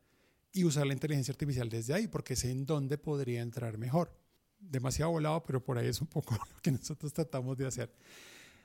y 0.53 0.64
usar 0.64 0.87
la 0.87 0.92
inteligencia 0.92 1.33
artificial 1.33 1.68
desde 1.68 1.94
ahí, 1.94 2.09
porque 2.09 2.37
sé 2.37 2.51
en 2.51 2.66
dónde 2.66 2.98
podría 2.98 3.42
entrar 3.42 3.79
mejor. 3.79 4.18
Demasiado 4.59 5.12
volado, 5.12 5.42
pero 5.44 5.62
por 5.62 5.79
ahí 5.79 5.88
es 5.88 6.01
un 6.01 6.09
poco 6.09 6.35
lo 6.55 6.61
que 6.61 6.72
nosotros 6.72 7.12
tratamos 7.12 7.57
de 7.57 7.66
hacer. 7.66 7.94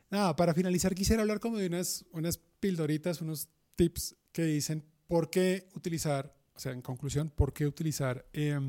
Nada, 0.09 0.35
para 0.35 0.53
finalizar 0.53 0.93
quisiera 0.93 1.21
hablar 1.21 1.39
como 1.39 1.57
de 1.57 1.67
unas, 1.67 2.05
unas 2.11 2.37
pildoritas, 2.37 3.21
unos 3.21 3.49
tips 3.75 4.15
que 4.31 4.43
dicen 4.43 4.83
por 5.07 5.29
qué 5.29 5.69
utilizar, 5.75 6.35
o 6.53 6.59
sea, 6.59 6.71
en 6.71 6.81
conclusión, 6.81 7.29
por 7.29 7.53
qué 7.53 7.65
utilizar 7.65 8.25
eh, 8.33 8.59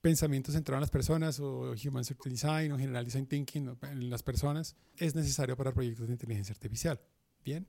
pensamiento 0.00 0.52
centrado 0.52 0.78
en 0.78 0.82
las 0.82 0.90
personas 0.90 1.40
o 1.40 1.74
Human 1.84 2.04
Centered 2.04 2.32
Design 2.32 2.72
o 2.72 2.78
General 2.78 3.04
Design 3.04 3.26
Thinking 3.26 3.76
en 3.82 4.10
las 4.10 4.22
personas 4.22 4.76
es 4.96 5.14
necesario 5.14 5.56
para 5.56 5.72
proyectos 5.72 6.06
de 6.06 6.14
inteligencia 6.14 6.52
artificial. 6.52 7.00
Bien. 7.44 7.66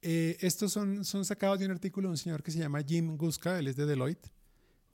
Eh, 0.00 0.36
estos 0.40 0.72
son, 0.72 1.04
son 1.04 1.24
sacados 1.24 1.58
de 1.58 1.66
un 1.66 1.72
artículo 1.72 2.08
de 2.08 2.12
un 2.12 2.18
señor 2.18 2.42
que 2.42 2.50
se 2.50 2.58
llama 2.58 2.82
Jim 2.82 3.16
Guska, 3.16 3.58
él 3.58 3.68
es 3.68 3.76
de 3.76 3.86
Deloitte. 3.86 4.30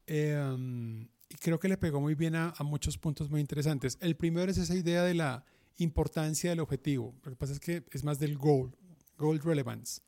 Eh, 0.07 1.07
y 1.29 1.35
creo 1.37 1.59
que 1.59 1.69
le 1.69 1.77
pegó 1.77 2.01
muy 2.01 2.15
bien 2.15 2.37
a, 2.37 2.55
a, 2.57 2.63
muchos 2.63 2.99
puntos 2.99 3.31
muy 3.31 3.41
interesantes. 3.41 3.99
El 4.01 4.17
primero 4.17 4.51
es 4.51 4.59
esa 4.59 4.75
idea 4.75 5.03
de 5.03 5.15
la 5.15 5.45
importancia 5.79 6.51
del 6.51 6.61
objetivo. 6.61 7.15
Lo 7.25 7.31
que 7.31 7.37
pasa 7.37 7.53
es 7.53 7.61
que 7.61 7.85
es 7.91 8.05
más 8.05 8.19
del 8.19 8.37
goal, 8.37 8.77
goal 9.19 9.41
relevance. 9.41 10.03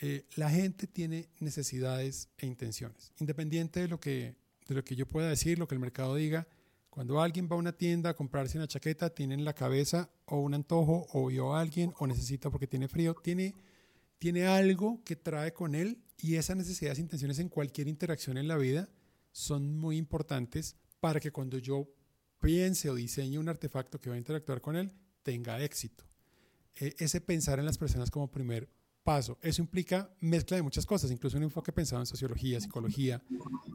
Eh, 0.00 0.24
la 0.36 0.50
gente 0.50 0.86
tiene 0.86 1.28
necesidades 1.40 2.28
e 2.38 2.46
intenciones, 2.46 3.12
independiente 3.18 3.80
de 3.80 3.88
lo 3.88 3.98
que 3.98 4.36
de 4.68 4.74
lo 4.74 4.84
que 4.84 4.94
yo 4.94 5.06
pueda 5.06 5.28
decir, 5.28 5.58
lo 5.58 5.66
que 5.66 5.74
el 5.74 5.80
mercado 5.80 6.14
diga. 6.14 6.46
Cuando 6.90 7.20
alguien 7.20 7.48
va 7.50 7.56
a 7.56 7.58
una 7.58 7.72
tienda 7.72 8.10
a 8.10 8.14
comprarse 8.14 8.58
una 8.58 8.68
chaqueta, 8.68 9.10
tiene 9.10 9.34
en 9.34 9.44
la 9.44 9.54
cabeza 9.54 10.10
o 10.26 10.40
un 10.40 10.54
antojo 10.54 11.06
o 11.12 11.26
vio 11.26 11.54
a 11.54 11.60
alguien 11.60 11.92
o 11.98 12.06
necesita 12.06 12.50
porque 12.50 12.66
tiene 12.66 12.88
frío, 12.88 13.14
tiene, 13.14 13.54
tiene 14.18 14.46
algo 14.46 15.02
que 15.04 15.16
trae 15.16 15.52
con 15.52 15.74
él 15.74 16.02
y 16.18 16.34
esas 16.34 16.56
necesidades 16.56 16.98
e 16.98 17.02
intenciones 17.02 17.38
en 17.38 17.48
cualquier 17.48 17.88
interacción 17.88 18.36
en 18.36 18.48
la 18.48 18.56
vida 18.56 18.88
son 19.32 19.78
muy 19.78 19.96
importantes 19.96 20.76
para 21.00 21.20
que 21.20 21.30
cuando 21.30 21.58
yo 21.58 21.88
piense 22.40 22.90
o 22.90 22.94
diseñe 22.94 23.38
un 23.38 23.48
artefacto 23.48 24.00
que 24.00 24.10
va 24.10 24.16
a 24.16 24.18
interactuar 24.18 24.60
con 24.60 24.76
él, 24.76 24.92
tenga 25.22 25.62
éxito. 25.62 26.04
E, 26.76 26.94
ese 26.98 27.20
pensar 27.20 27.58
en 27.58 27.66
las 27.66 27.78
personas 27.78 28.10
como 28.10 28.30
primer 28.30 28.68
paso. 29.02 29.38
Eso 29.42 29.62
implica 29.62 30.10
mezcla 30.20 30.56
de 30.56 30.62
muchas 30.62 30.84
cosas, 30.84 31.10
incluso 31.10 31.36
un 31.36 31.44
enfoque 31.44 31.72
pensado 31.72 32.02
en 32.02 32.06
sociología, 32.06 32.60
psicología. 32.60 33.22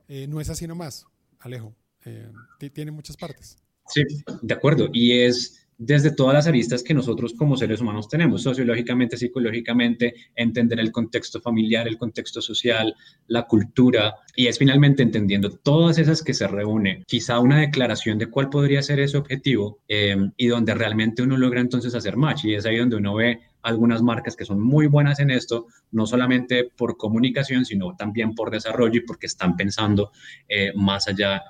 Eh, 0.08 0.28
no 0.28 0.40
es 0.40 0.50
así 0.50 0.68
nomás, 0.68 1.06
Alejo. 1.40 1.76
Eh, 2.06 2.32
tiene 2.74 2.92
muchas 2.92 3.18
partes. 3.18 3.58
Sí, 3.88 4.04
de 4.42 4.54
acuerdo. 4.54 4.90
Y 4.94 5.20
es 5.20 5.63
desde 5.86 6.12
todas 6.12 6.34
las 6.34 6.48
aristas 6.48 6.82
que 6.82 6.94
nosotros 6.94 7.34
como 7.34 7.58
seres 7.58 7.82
humanos 7.82 8.08
tenemos, 8.08 8.42
sociológicamente, 8.42 9.18
psicológicamente, 9.18 10.14
entender 10.36 10.80
el 10.80 10.92
contexto 10.92 11.42
familiar, 11.42 11.88
el 11.88 11.98
contexto 11.98 12.42
social, 12.42 12.96
la 13.28 13.44
cultura, 13.44 14.16
y 14.36 14.48
es 14.48 14.58
finalmente 14.58 15.04
entendiendo 15.04 15.50
todas 15.50 15.98
esas 15.98 16.24
que 16.24 16.34
se 16.34 16.48
reúnen, 16.48 17.04
quizá 17.06 17.40
una 17.40 17.60
declaración 17.60 18.18
de 18.18 18.28
cuál 18.28 18.50
podría 18.50 18.82
ser 18.82 19.00
ese 19.00 19.18
objetivo 19.18 19.80
eh, 19.88 20.16
y 20.38 20.48
donde 20.48 20.74
realmente 20.74 21.22
uno 21.22 21.38
logra 21.38 21.60
entonces 21.60 21.94
hacer 21.96 22.16
match, 22.16 22.46
y 22.46 22.56
es 22.56 22.66
ahí 22.66 22.78
donde 22.78 22.96
uno 22.96 23.16
ve 23.16 23.42
algunas 23.62 24.02
marcas 24.02 24.36
que 24.36 24.46
son 24.46 24.62
muy 24.62 24.88
buenas 24.88 25.20
en 25.20 25.32
esto, 25.32 25.68
no 25.92 26.06
solamente 26.06 26.70
por 26.76 26.98
comunicación, 26.98 27.66
sino 27.66 27.96
también 27.96 28.36
por 28.36 28.52
desarrollo 28.52 29.00
y 29.00 29.06
porque 29.06 29.28
están 29.28 29.56
pensando 29.56 30.12
eh, 30.48 30.72
más 30.76 31.08
allá 31.08 31.42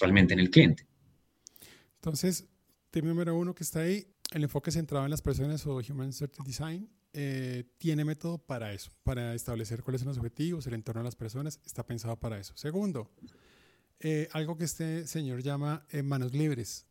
realmente 0.00 0.34
en 0.34 0.40
el 0.40 0.50
cliente. 0.50 0.86
Entonces, 1.96 2.48
tip 2.96 3.04
número 3.04 3.36
uno 3.36 3.54
que 3.54 3.62
está 3.62 3.80
ahí, 3.80 4.06
el 4.32 4.42
enfoque 4.42 4.70
centrado 4.70 5.04
en 5.04 5.10
las 5.10 5.20
personas 5.20 5.66
o 5.66 5.82
Human 5.86 6.14
Centered 6.14 6.46
Design 6.46 6.88
eh, 7.12 7.64
tiene 7.76 8.06
método 8.06 8.38
para 8.38 8.72
eso, 8.72 8.90
para 9.02 9.34
establecer 9.34 9.82
cuáles 9.82 10.00
son 10.00 10.08
los 10.08 10.16
objetivos, 10.16 10.66
el 10.66 10.72
entorno 10.72 11.02
de 11.02 11.04
las 11.04 11.14
personas, 11.14 11.60
está 11.66 11.86
pensado 11.86 12.18
para 12.18 12.38
eso. 12.38 12.56
Segundo, 12.56 13.10
eh, 14.00 14.28
algo 14.32 14.56
que 14.56 14.64
este 14.64 15.06
señor 15.06 15.42
llama 15.42 15.84
manos 16.04 16.32
libres 16.32 16.86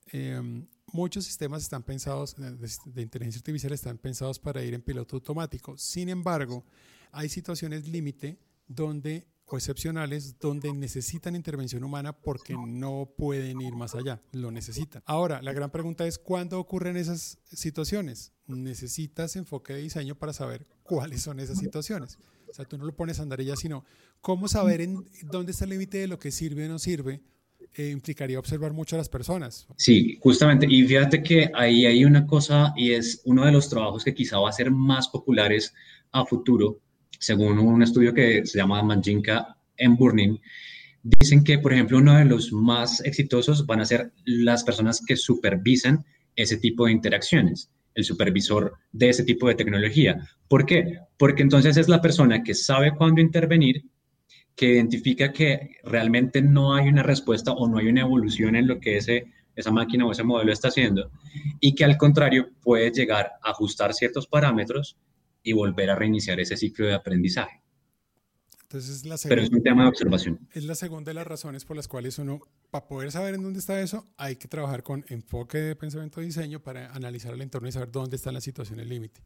muchos 0.94 1.26
sistemas 1.26 1.64
están 1.64 1.82
pensados, 1.82 2.36
de, 2.36 3.02
inteligencia 3.02 3.40
artificial 3.40 3.74
están 3.74 3.98
pensados 3.98 4.38
para 4.38 4.64
ir 4.64 4.76
en 4.76 4.84
piloto 4.84 5.16
automático. 5.16 5.76
Sin 5.76 6.10
embargo, 6.10 6.64
hay 7.12 7.30
situaciones 7.30 7.88
límite 7.88 8.38
donde 8.68 9.28
o 9.48 9.58
excepcionales 9.58 10.40
donde 10.40 10.74
necesitan 10.74 11.36
intervención 11.36 11.84
humana 11.84 12.14
porque 12.14 12.56
no 12.58 13.10
pueden 13.18 13.62
ir 13.62 13.76
más 13.76 13.96
allá, 13.96 14.22
lo 14.32 14.52
necesitan. 14.52 15.04
Ahora, 15.06 15.42
la 15.42 15.54
gran 15.54 15.72
pregunta 15.72 16.08
es, 16.08 16.18
¿cuándo 16.18 16.60
ocurren 16.60 16.98
esas 16.98 17.38
situaciones? 17.52 18.34
Necesitas 18.48 19.36
enfoque 19.36 19.74
de 19.74 19.82
diseño 19.82 20.16
para 20.16 20.34
saber 20.34 20.66
cuáles 20.84 21.22
son 21.22 21.40
esas 21.40 21.60
situaciones. 21.60 22.18
O 22.50 22.54
sea, 22.54 22.66
tú 22.66 22.78
no 22.78 22.86
lo 22.86 22.96
pones 22.96 23.20
a 23.20 23.24
andar 23.24 23.42
ya, 23.42 23.56
sino 23.56 23.84
cómo 24.22 24.48
saber 24.48 24.82
en 24.82 25.06
dónde 25.24 25.52
está 25.52 25.66
el 25.66 25.72
límite 25.72 26.00
de 26.00 26.08
lo 26.08 26.20
que 26.20 26.32
sirve 26.32 26.66
o 26.66 26.70
no 26.70 26.80
sirve 26.80 27.22
eh, 27.78 27.90
implicaría 27.90 28.40
observar 28.40 28.72
mucho 28.72 28.96
a 28.96 29.00
las 29.00 29.10
personas. 29.10 29.68
Sí, 29.76 30.18
justamente. 30.22 30.66
Y 30.70 30.88
fíjate 30.88 31.22
que 31.22 31.52
ahí 31.54 31.86
hay 31.86 32.06
una 32.06 32.26
cosa 32.26 32.74
y 32.78 32.92
es 32.92 33.22
uno 33.26 33.46
de 33.46 33.52
los 33.52 33.68
trabajos 33.68 34.06
que 34.06 34.14
quizá 34.14 34.40
va 34.40 34.50
a 34.50 34.54
ser 34.54 34.72
más 34.72 35.10
populares 35.10 35.74
a 36.14 36.26
futuro, 36.26 36.80
según 37.20 37.60
un 37.60 37.82
estudio 37.82 38.14
que 38.14 38.46
se 38.46 38.58
llama 38.58 38.84
Manjinka 38.84 39.58
en 39.78 39.96
Burning. 39.96 40.38
Dicen 41.04 41.44
que, 41.44 41.60
por 41.60 41.74
ejemplo, 41.74 41.98
uno 41.98 42.18
de 42.18 42.26
los 42.26 42.52
más 42.52 43.02
exitosos 43.02 43.66
van 43.66 43.82
a 43.82 43.86
ser 43.86 44.12
las 44.26 44.64
personas 44.64 45.04
que 45.06 45.16
supervisan 45.16 46.04
ese 46.36 46.58
tipo 46.58 46.86
de 46.86 46.92
interacciones, 46.92 47.70
el 47.94 48.04
supervisor 48.04 48.74
de 48.92 49.10
ese 49.10 49.24
tipo 49.24 49.48
de 49.48 49.56
tecnología. 49.56 50.28
¿Por 50.48 50.66
qué? 50.66 51.00
Porque 51.18 51.44
entonces 51.44 51.78
es 51.78 51.88
la 51.88 52.02
persona 52.02 52.44
que 52.44 52.54
sabe 52.54 52.96
cuándo 52.96 53.22
intervenir 53.22 53.86
que 54.56 54.72
identifica 54.72 55.32
que 55.34 55.78
realmente 55.84 56.42
no 56.42 56.74
hay 56.74 56.88
una 56.88 57.04
respuesta 57.04 57.52
o 57.52 57.68
no 57.68 57.78
hay 57.78 57.88
una 57.88 58.02
evolución 58.02 58.56
en 58.56 58.68
lo 58.68 58.80
que 58.80 58.98
ese, 58.98 59.26
esa 59.56 59.72
máquina 59.72 60.06
o 60.06 60.12
ese 60.12 60.24
modelo 60.24 60.52
está 60.52 60.70
haciendo 60.70 61.12
y 61.60 61.76
que 61.76 61.84
al 61.84 61.98
contrario 61.98 62.50
puede 62.62 62.92
llegar 62.92 63.34
a 63.44 63.52
ajustar 63.52 63.94
ciertos 63.94 64.28
parámetros 64.28 64.98
y 65.46 65.54
volver 65.54 65.90
a 65.92 65.96
reiniciar 65.96 66.42
ese 66.42 66.58
ciclo 66.58 66.88
de 66.88 66.96
aprendizaje. 66.96 67.62
Entonces, 68.64 69.06
la 69.06 69.16
Pero 69.30 69.42
es 69.42 69.52
un 69.52 69.62
tema 69.62 69.84
de 69.84 69.90
observación. 69.90 70.40
Es 70.52 70.66
la 70.66 70.76
segunda 70.76 71.12
de 71.12 71.14
las 71.14 71.28
razones 71.28 71.64
por 71.64 71.78
las 71.78 71.88
cuales 71.88 72.18
uno, 72.18 72.42
para 72.72 72.88
poder 72.88 73.12
saber 73.12 73.36
en 73.36 73.44
dónde 73.44 73.60
está 73.60 73.80
eso, 73.80 74.08
hay 74.18 74.36
que 74.36 74.48
trabajar 74.48 74.82
con 74.82 75.06
enfoque 75.08 75.60
de 75.60 75.76
pensamiento 75.76 76.22
y 76.22 76.26
diseño 76.26 76.60
para 76.62 76.92
analizar 76.92 77.34
el 77.34 77.42
entorno 77.42 77.70
y 77.70 77.72
saber 77.72 77.92
dónde 77.92 78.16
están 78.16 78.34
las 78.34 78.44
situaciones 78.44 78.88
límite. 78.88 79.22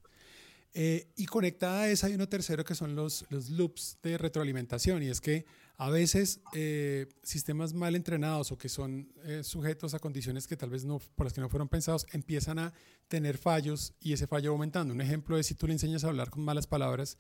Eh, 0.74 1.08
y 1.16 1.26
conectada 1.26 1.84
a 1.84 1.90
esa 1.90 2.08
hay 2.08 2.14
uno 2.14 2.28
tercero 2.28 2.64
que 2.64 2.76
son 2.76 2.96
los, 2.96 3.26
los 3.30 3.50
loops 3.50 3.98
de 4.04 4.18
retroalimentación 4.18 5.02
y 5.02 5.08
es 5.08 5.20
que 5.22 5.46
a 5.80 5.89
veces 5.89 6.42
eh, 6.54 7.08
sistemas 7.24 7.74
mal 7.74 7.96
entrenados 7.96 8.52
o 8.52 8.58
que 8.58 8.68
son 8.68 9.12
eh, 9.24 9.44
sujetos 9.44 9.94
a 9.94 10.00
condiciones 10.00 10.46
que 10.46 10.58
tal 10.58 10.70
vez 10.70 10.84
no, 10.84 11.00
por 11.00 11.26
las 11.26 11.34
que 11.34 11.39
no 11.39 11.48
fueron 11.48 11.70
pensados 11.70 12.06
empiezan 12.12 12.60
a 12.60 12.74
tener 13.08 13.38
fallos 13.38 13.94
y 14.02 14.12
ese 14.12 14.28
fallo 14.28 14.52
aumentando. 14.52 14.94
Un 14.94 15.00
ejemplo 15.00 15.38
es 15.38 15.48
si 15.48 15.56
tú 15.56 15.68
le 15.68 15.74
enseñas 15.74 16.04
a 16.04 16.10
hablar 16.10 16.30
con 16.30 16.44
malas 16.44 16.68
palabras 16.68 17.18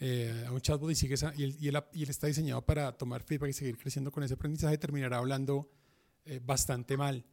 a 0.00 0.52
un 0.52 0.60
chatbot 0.60 0.90
y, 0.90 0.94
sigues 0.94 1.24
y, 1.36 1.42
él, 1.42 1.56
y, 1.60 1.68
él, 1.68 1.84
y, 1.92 2.02
él, 2.04 2.08
está 2.08 2.28
diseñado 2.28 2.64
para 2.64 2.92
tomar 2.92 3.22
feedback 3.22 3.50
y 3.50 3.52
seguir 3.52 3.76
creciendo 3.76 4.10
con 4.10 4.22
ese 4.22 4.34
aprendizaje, 4.34 4.78
terminará 4.78 5.18
hablando 5.18 5.68
bastante 6.44 6.96
mal. 6.96 7.24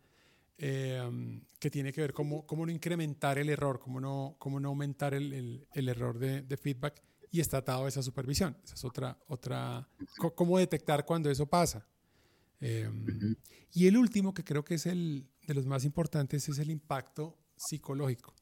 Em, 0.58 1.42
que 1.60 1.70
tiene 1.70 1.92
que 1.92 2.00
ver 2.00 2.14
cómo, 2.14 2.46
cómo 2.46 2.66
no 2.66 2.72
incrementar 2.72 3.38
el 3.38 3.50
error, 3.50 3.78
cómo 3.78 4.00
no, 4.00 4.36
cómo 4.40 4.60
no 4.60 4.70
aumentar 4.70 5.14
el, 5.14 5.68
el, 5.74 5.90
error 5.90 6.18
de, 6.18 6.44
de, 6.44 6.58
feedback 6.58 7.02
y 7.32 7.40
está 7.40 7.58
atado 7.58 7.86
a 7.86 7.88
esa 7.88 8.02
supervisión. 8.02 8.58
Esa 8.64 8.76
es 8.76 8.86
otra, 8.86 9.18
otra 9.28 9.88
cómo 10.36 10.58
detectar 10.58 11.06
cuando 11.06 11.30
eso 11.30 11.46
pasa. 11.46 11.88
Em, 12.60 13.36
y 13.74 13.88
el 13.88 13.98
último, 13.98 14.34
que 14.34 14.44
creo 14.44 14.64
que 14.64 14.76
es 14.76 14.86
el 14.86 15.28
de 15.46 15.54
los 15.54 15.66
más 15.66 15.86
importantes, 15.86 16.48
es 16.50 16.60
el 16.60 16.72
impacto 16.72 17.38
psicológico. 17.56 18.34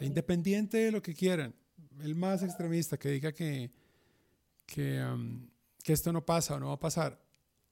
independiente 0.00 0.78
de 0.78 0.90
lo 0.90 1.00
que 1.00 1.14
quieran, 1.14 1.54
el 2.00 2.16
más 2.16 2.42
extremista 2.42 2.98
que 2.98 3.10
diga 3.10 3.30
que, 3.30 3.70
que, 4.66 4.98
em, 4.98 5.48
que 5.84 5.92
esto 5.92 6.12
no 6.12 6.24
pasa 6.24 6.56
o 6.56 6.60
no 6.60 6.68
va 6.68 6.74
a 6.74 6.80
pasar, 6.80 7.22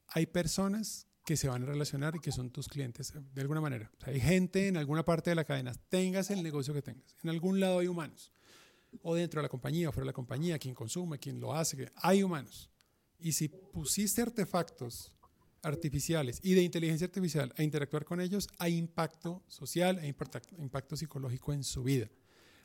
hay 0.07 0.27
personas 0.27 1.09
que 1.25 1.37
se 1.37 1.49
van 1.49 1.63
a 1.63 1.67
relacionar 1.67 2.17
y 2.17 2.21
que 2.21 2.33
son 2.33 2.51
tus 2.51 2.69
clientes 2.69 3.13
de 3.35 3.41
alguna 3.41 3.61
manera. 3.61 3.91
hay 4.03 4.21
gente 4.21 4.69
en 4.69 4.77
alguna 4.77 5.05
parte 5.05 5.31
de 5.31 5.37
la 5.37 5.45
cadena, 5.45 5.73
tengas 5.89 6.31
el 6.31 6.43
negocio 6.43 6.75
que 6.75 6.83
tengas. 6.83 7.15
En 7.23 7.31
algún 7.31 7.61
lado 7.61 7.79
hay 7.79 7.87
humanos. 7.87 8.33
O 9.03 9.15
dentro 9.15 9.41
de 9.41 9.45
la 9.45 9.49
compañía, 9.49 9.89
o 9.89 9.93
fuera 9.93 10.05
de 10.05 10.11
la 10.11 10.13
compañía, 10.13 10.59
quien 10.59 10.75
consume, 10.75 11.19
quien 11.19 11.41
lo 11.41 11.55
hace, 11.55 11.91
hay 11.97 12.23
humanos. 12.23 12.71
Y 13.19 13.33
si 13.33 13.49
pusiste 13.49 14.23
artefactos 14.23 15.13
artificiales 15.63 16.41
y 16.43 16.55
de 16.55 16.63
inteligencia 16.63 17.07
artificial 17.07 17.53
a 17.57 17.63
interactuar 17.63 18.05
con 18.05 18.21
ellos, 18.21 18.49
hay 18.59 18.77
impacto 18.77 19.43
social 19.47 19.99
e 19.99 20.07
impacto 20.07 20.97
psicológico 20.97 21.53
en 21.53 21.65
su 21.65 21.83
vida. 21.83 22.09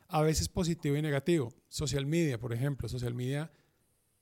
A 0.08 0.22
veces 0.22 0.48
positivo 0.48 0.96
y 0.96 1.02
negativo. 1.02 1.52
Social 1.68 2.06
media, 2.06 2.38
por 2.38 2.52
ejemplo. 2.52 2.88
Social 2.88 3.12
media 3.12 3.50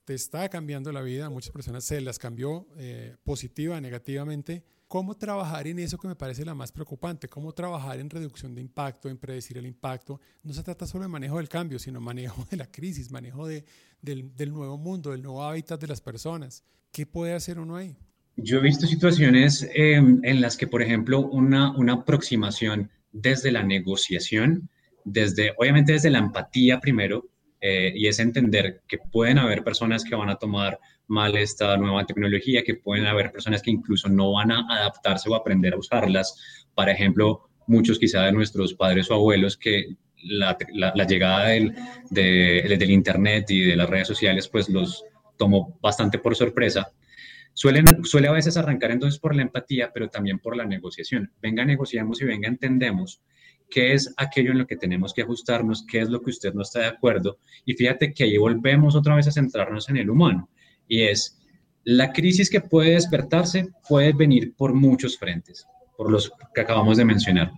te 0.05 0.13
está 0.13 0.47
cambiando 0.49 0.91
la 0.91 1.01
vida. 1.01 1.25
A 1.25 1.29
muchas 1.29 1.51
personas 1.51 1.83
se 1.83 1.99
las 1.99 2.19
cambió 2.19 2.67
eh, 2.77 3.15
positiva, 3.23 3.81
negativamente. 3.81 4.63
¿Cómo 4.87 5.17
trabajar 5.17 5.67
en 5.67 5.79
eso 5.79 5.97
que 5.97 6.07
me 6.07 6.15
parece 6.15 6.45
la 6.45 6.53
más 6.53 6.71
preocupante? 6.71 7.27
¿Cómo 7.27 7.51
trabajar 7.53 7.99
en 7.99 8.09
reducción 8.09 8.53
de 8.53 8.61
impacto, 8.61 9.09
en 9.09 9.17
predecir 9.17 9.57
el 9.57 9.65
impacto? 9.65 10.21
No 10.43 10.53
se 10.53 10.63
trata 10.63 10.85
solo 10.85 11.03
de 11.03 11.09
manejo 11.09 11.37
del 11.37 11.49
cambio, 11.49 11.79
sino 11.79 11.99
manejo 11.99 12.45
de 12.51 12.57
la 12.57 12.71
crisis, 12.71 13.11
manejo 13.11 13.47
de, 13.47 13.65
del, 14.01 14.33
del 14.35 14.53
nuevo 14.53 14.77
mundo, 14.77 15.11
del 15.11 15.23
nuevo 15.23 15.43
hábitat 15.43 15.81
de 15.81 15.87
las 15.87 16.01
personas. 16.01 16.63
¿Qué 16.91 17.07
puede 17.07 17.33
hacer 17.33 17.59
uno 17.59 17.75
ahí? 17.75 17.97
Yo 18.37 18.57
he 18.57 18.61
visto 18.61 18.85
situaciones 18.85 19.67
em, 19.73 20.19
en 20.23 20.41
las 20.41 20.55
que, 20.55 20.67
por 20.67 20.81
ejemplo, 20.81 21.21
una, 21.21 21.75
una 21.75 21.93
aproximación 21.93 22.91
desde 23.11 23.51
la 23.51 23.63
negociación, 23.63 24.69
desde, 25.03 25.53
obviamente 25.57 25.93
desde 25.93 26.09
la 26.09 26.19
empatía 26.19 26.79
primero, 26.79 27.27
eh, 27.67 27.91
y 27.95 28.05
es 28.05 28.19
entender 28.19 28.83
que 28.87 28.99
pueden 28.99 29.39
haber 29.39 29.63
personas 29.63 30.03
que 30.03 30.13
van 30.13 30.29
a 30.29 30.35
tomar 30.35 30.79
mal 31.07 31.35
esta 31.35 31.75
nueva 31.77 32.05
tecnología, 32.05 32.63
que 32.63 32.75
pueden 32.75 33.07
haber 33.07 33.31
personas 33.31 33.63
que 33.63 33.71
incluso 33.71 34.07
no 34.07 34.33
van 34.33 34.51
a 34.51 34.67
adaptarse 34.69 35.29
o 35.29 35.33
aprender 35.33 35.73
a 35.73 35.77
usarlas. 35.77 36.67
Por 36.75 36.89
ejemplo, 36.89 37.49
muchos 37.65 37.97
quizá 37.97 38.21
de 38.21 38.33
nuestros 38.33 38.75
padres 38.75 39.09
o 39.09 39.15
abuelos 39.15 39.57
que 39.57 39.95
la, 40.23 40.55
llegada 41.07 41.47
del, 41.47 41.73
del 42.11 42.91
Internet 42.91 43.49
y 43.49 43.61
de 43.61 43.75
las 43.75 43.89
redes 43.89 44.07
sociales 44.07 44.47
pues 44.47 44.69
los 44.69 45.03
tomó 45.35 45.79
bastante 45.81 46.19
por 46.19 46.35
sorpresa 46.35 46.91
Suelen, 47.55 48.03
suele 48.03 48.27
a 48.27 48.33
veces 48.33 48.57
arrancar 48.57 48.91
entonces 48.91 49.17
por 49.17 49.33
la 49.33 49.41
empatía, 49.41 49.91
pero 49.93 50.09
también 50.09 50.39
por 50.39 50.57
la 50.57 50.65
negociación. 50.65 51.31
Venga, 51.41 51.63
negociamos 51.63 52.21
y 52.21 52.25
venga, 52.25 52.49
entendemos 52.49 53.21
qué 53.69 53.93
es 53.93 54.13
aquello 54.17 54.51
en 54.51 54.59
lo 54.59 54.67
que 54.67 54.77
tenemos 54.77 55.13
que 55.13 55.21
ajustarnos, 55.21 55.85
qué 55.85 56.01
es 56.01 56.09
lo 56.09 56.21
que 56.21 56.29
usted 56.29 56.53
no 56.53 56.61
está 56.61 56.81
de 56.81 56.87
acuerdo. 56.87 57.39
Y 57.65 57.73
fíjate 57.73 58.13
que 58.13 58.23
ahí 58.23 58.37
volvemos 58.37 58.95
otra 58.95 59.15
vez 59.15 59.27
a 59.27 59.31
centrarnos 59.31 59.89
en 59.89 59.97
el 59.97 60.09
humano. 60.09 60.49
Y 60.87 61.03
es, 61.03 61.39
la 61.83 62.11
crisis 62.11 62.49
que 62.49 62.61
puede 62.61 62.91
despertarse 62.91 63.69
puede 63.87 64.13
venir 64.13 64.55
por 64.55 64.73
muchos 64.73 65.17
frentes, 65.17 65.67
por 65.97 66.11
los 66.11 66.31
que 66.53 66.61
acabamos 66.61 66.97
de 66.97 67.05
mencionar. 67.05 67.51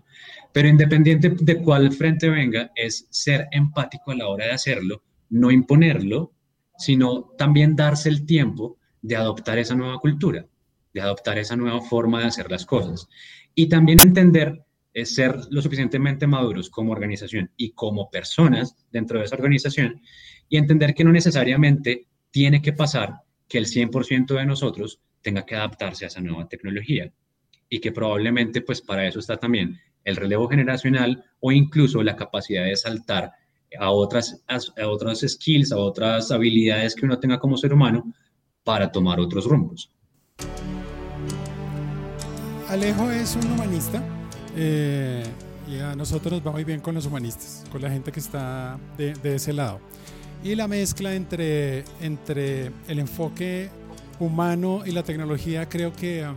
Pero 0.53 0.67
independiente 0.67 1.29
de 1.29 1.61
cuál 1.61 1.91
frente 1.91 2.29
venga, 2.29 2.71
es 2.75 3.07
ser 3.09 3.47
empático 3.51 4.11
a 4.11 4.15
la 4.15 4.27
hora 4.27 4.45
de 4.45 4.51
hacerlo, 4.51 5.03
no 5.29 5.51
imponerlo, 5.51 6.33
sino 6.77 7.23
también 7.37 7.75
darse 7.75 8.09
el 8.09 8.25
tiempo 8.25 8.77
de 9.01 9.15
adoptar 9.15 9.57
esa 9.57 9.75
nueva 9.75 9.99
cultura, 9.99 10.45
de 10.93 11.01
adoptar 11.01 11.37
esa 11.37 11.55
nueva 11.55 11.81
forma 11.81 12.21
de 12.21 12.27
hacer 12.27 12.49
las 12.51 12.65
cosas. 12.65 13.07
Y 13.55 13.69
también 13.69 13.99
entender 14.01 14.65
es 14.97 15.13
ser 15.13 15.37
lo 15.51 15.61
suficientemente 15.61 16.25
maduros 16.25 16.71
como 16.71 16.91
organización 16.91 17.51
y 17.55 17.69
como 17.73 18.09
personas 18.09 18.75
dentro 18.91 19.19
de 19.19 19.25
esa 19.25 19.35
organización 19.35 20.01
y 20.49 20.57
entender 20.57 20.95
que 20.95 21.03
no 21.03 21.11
necesariamente 21.11 22.07
tiene 22.31 22.63
que 22.63 22.73
pasar 22.73 23.13
que 23.47 23.59
el 23.59 23.67
100% 23.67 24.35
de 24.35 24.45
nosotros 24.47 24.99
tenga 25.21 25.45
que 25.45 25.55
adaptarse 25.55 26.05
a 26.05 26.07
esa 26.07 26.19
nueva 26.19 26.49
tecnología 26.49 27.13
y 27.69 27.79
que 27.79 27.91
probablemente 27.91 28.61
pues 28.61 28.81
para 28.81 29.05
eso 29.05 29.19
está 29.19 29.37
también 29.37 29.79
el 30.03 30.15
relevo 30.15 30.49
generacional 30.49 31.23
o 31.41 31.51
incluso 31.51 32.01
la 32.01 32.15
capacidad 32.15 32.65
de 32.65 32.75
saltar 32.75 33.33
a 33.79 33.91
otras, 33.91 34.43
a, 34.47 34.87
otras 34.87 35.19
skills, 35.19 35.73
a 35.73 35.77
otras 35.77 36.31
habilidades 36.31 36.95
que 36.95 37.05
uno 37.05 37.19
tenga 37.19 37.37
como 37.37 37.55
ser 37.55 37.71
humano 37.71 38.11
para 38.63 38.91
tomar 38.91 39.19
otros 39.19 39.45
rumbos. 39.45 39.91
Alejo 42.67 43.11
es 43.11 43.35
un 43.35 43.51
humanista 43.51 44.16
eh, 44.57 45.23
y 45.67 45.79
a 45.79 45.95
nosotros 45.95 46.33
nos 46.33 46.47
va 46.47 46.51
muy 46.51 46.63
bien 46.63 46.79
con 46.79 46.95
los 46.95 47.05
humanistas, 47.05 47.63
con 47.71 47.81
la 47.81 47.89
gente 47.89 48.11
que 48.11 48.19
está 48.19 48.79
de, 48.97 49.35
ese 49.35 49.53
lado. 49.53 49.79
Y 50.43 50.55
la 50.55 50.67
mezcla 50.67 51.13
entre, 51.13 51.83
entre 52.01 52.71
el 52.87 52.99
enfoque 52.99 53.69
humano 54.19 54.83
y 54.85 54.91
la 54.91 55.03
tecnología, 55.03 55.67
creo 55.69 55.93
que, 55.93 56.25
um, 56.25 56.35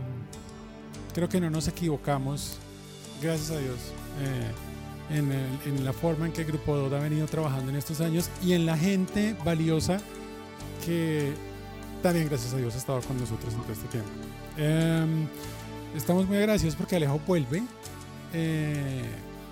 creo 1.13 1.27
que 1.29 1.41
no 1.41 1.49
nos 1.49 1.67
equivocamos, 1.67 2.57
gracias 3.21 3.51
a 3.51 3.59
Dios, 3.59 3.77
eh, 4.21 5.17
en, 5.17 5.31
en, 5.65 5.83
la 5.83 5.93
forma 5.93 6.25
en 6.25 6.31
que 6.31 6.43
Grupo 6.43 6.75
Dot 6.75 6.93
ha 6.93 6.99
venido 6.99 7.27
trabajando 7.27 7.71
en 7.71 7.77
estos 7.77 8.01
años 8.01 8.29
y 8.43 8.53
en 8.53 8.65
la 8.65 8.77
gente 8.77 9.35
valiosa 9.43 9.99
que 10.85 11.33
también 12.01 12.27
gracias 12.27 12.53
a 12.53 12.57
Dios 12.57 12.73
ha 12.75 12.77
estado 12.77 13.01
con 13.01 13.19
nosotros 13.19 13.53
en 13.53 13.61
todo 13.61 13.73
este 13.73 13.87
tiempo. 13.87 14.09
Em, 14.57 15.27
estamos 15.95 16.27
muy 16.27 16.37
agradecidos 16.37 16.75
porque 16.75 16.95
Alejo 16.95 17.19
vuelve, 17.27 17.63
eh, 18.33 19.03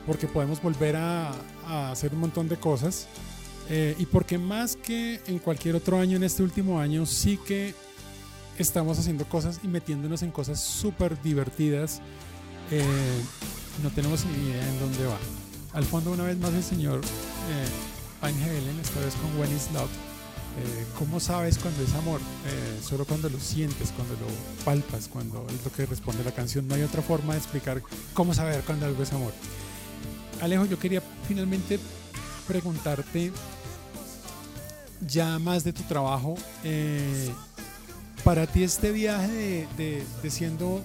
porque 0.05 0.27
podemos 0.27 0.61
volver 0.61 0.95
a, 0.95 1.31
hacer 1.91 2.13
un 2.13 2.21
montón 2.21 2.49
de 2.49 2.57
cosas 2.57 3.07
eh, 3.69 3.95
y 3.99 4.07
porque 4.07 4.39
más 4.39 4.75
que 4.75 5.21
en 5.27 5.37
cualquier 5.37 5.75
otro 5.75 5.99
año 5.99 6.17
en 6.17 6.23
este 6.23 6.41
último 6.41 6.79
año 6.79 7.05
sí 7.05 7.37
que 7.45 7.75
estamos 8.57 8.97
haciendo 8.97 9.25
cosas 9.25 9.59
y 9.63 9.67
metiéndonos 9.67 10.23
en 10.23 10.31
cosas 10.31 10.59
súper 10.59 11.21
divertidas. 11.21 12.01
Eh, 12.71 12.83
no 13.83 13.89
tenemos 13.91 14.25
ni 14.25 14.49
idea 14.49 14.67
en 14.67 14.79
dónde 14.79 15.05
va. 15.05 15.17
Al 15.73 15.83
fondo 15.83 16.11
una 16.11 16.23
vez 16.23 16.37
más 16.39 16.53
el 16.53 16.63
señor 16.63 17.01
Van 18.21 18.33
Helen, 18.33 18.79
esta 18.81 18.99
vez 18.99 19.13
con 19.15 19.39
When 19.39 19.55
Is 19.55 19.69
eh, 20.57 20.85
¿Cómo 20.97 21.19
sabes 21.19 21.57
cuando 21.57 21.83
es 21.83 21.93
amor? 21.93 22.19
Eh, 22.19 22.79
solo 22.83 23.05
cuando 23.05 23.29
lo 23.29 23.39
sientes, 23.39 23.91
cuando 23.95 24.15
lo 24.15 24.65
palpas, 24.65 25.07
cuando 25.07 25.45
es 25.49 25.63
lo 25.63 25.71
que 25.71 25.85
responde 25.85 26.23
la 26.23 26.31
canción. 26.31 26.67
No 26.67 26.75
hay 26.75 26.81
otra 26.81 27.01
forma 27.01 27.33
de 27.33 27.39
explicar 27.39 27.81
cómo 28.13 28.33
saber 28.33 28.61
cuando 28.63 28.85
algo 28.85 29.03
es 29.03 29.13
amor. 29.13 29.33
Alejo, 30.41 30.65
yo 30.65 30.79
quería 30.79 31.01
finalmente 31.27 31.79
preguntarte 32.47 33.31
ya 35.07 35.39
más 35.39 35.63
de 35.63 35.71
tu 35.71 35.83
trabajo. 35.83 36.35
Eh, 36.63 37.31
para 38.23 38.47
ti 38.47 38.63
este 38.63 38.91
viaje 38.91 39.67
de, 39.77 40.03
de, 40.21 40.29
siendo 40.29 40.81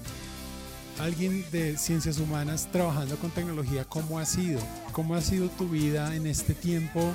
alguien 1.00 1.44
de 1.50 1.76
ciencias 1.76 2.18
humanas 2.18 2.68
trabajando 2.70 3.16
con 3.16 3.30
tecnología, 3.30 3.84
¿cómo 3.84 4.18
ha 4.18 4.24
sido? 4.24 4.60
¿Cómo 4.92 5.16
ha 5.16 5.20
sido 5.20 5.48
tu 5.48 5.68
vida 5.68 6.14
en 6.14 6.26
este 6.26 6.54
tiempo? 6.54 7.12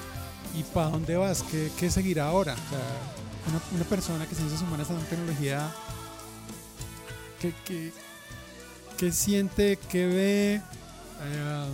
¿Y 0.58 0.64
para 0.74 0.90
dónde 0.90 1.16
vas? 1.16 1.44
¿Qué, 1.44 1.72
qué 1.78 1.90
seguirá 1.90 2.28
ahora? 2.28 2.56
una, 3.74 3.84
persona 3.86 4.26
que 4.28 4.36
ciencias 4.36 4.62
humanas 4.62 4.90
en 4.90 4.98
tecnología, 5.10 5.72
¿qué, 7.42 7.92
qué, 8.98 9.12
siente, 9.12 9.80
qué 9.90 10.06
ve, 10.08 10.56
eh, 10.56 11.66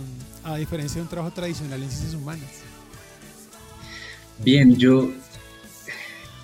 a 0.44 0.56
diferencia 0.56 0.96
de 0.96 1.02
un 1.02 1.08
trabajo 1.08 1.34
tradicional 1.34 1.82
en 1.82 1.90
ciencias 1.90 2.14
humanas? 2.14 2.48
Bien, 4.38 4.76
yo 4.76 5.10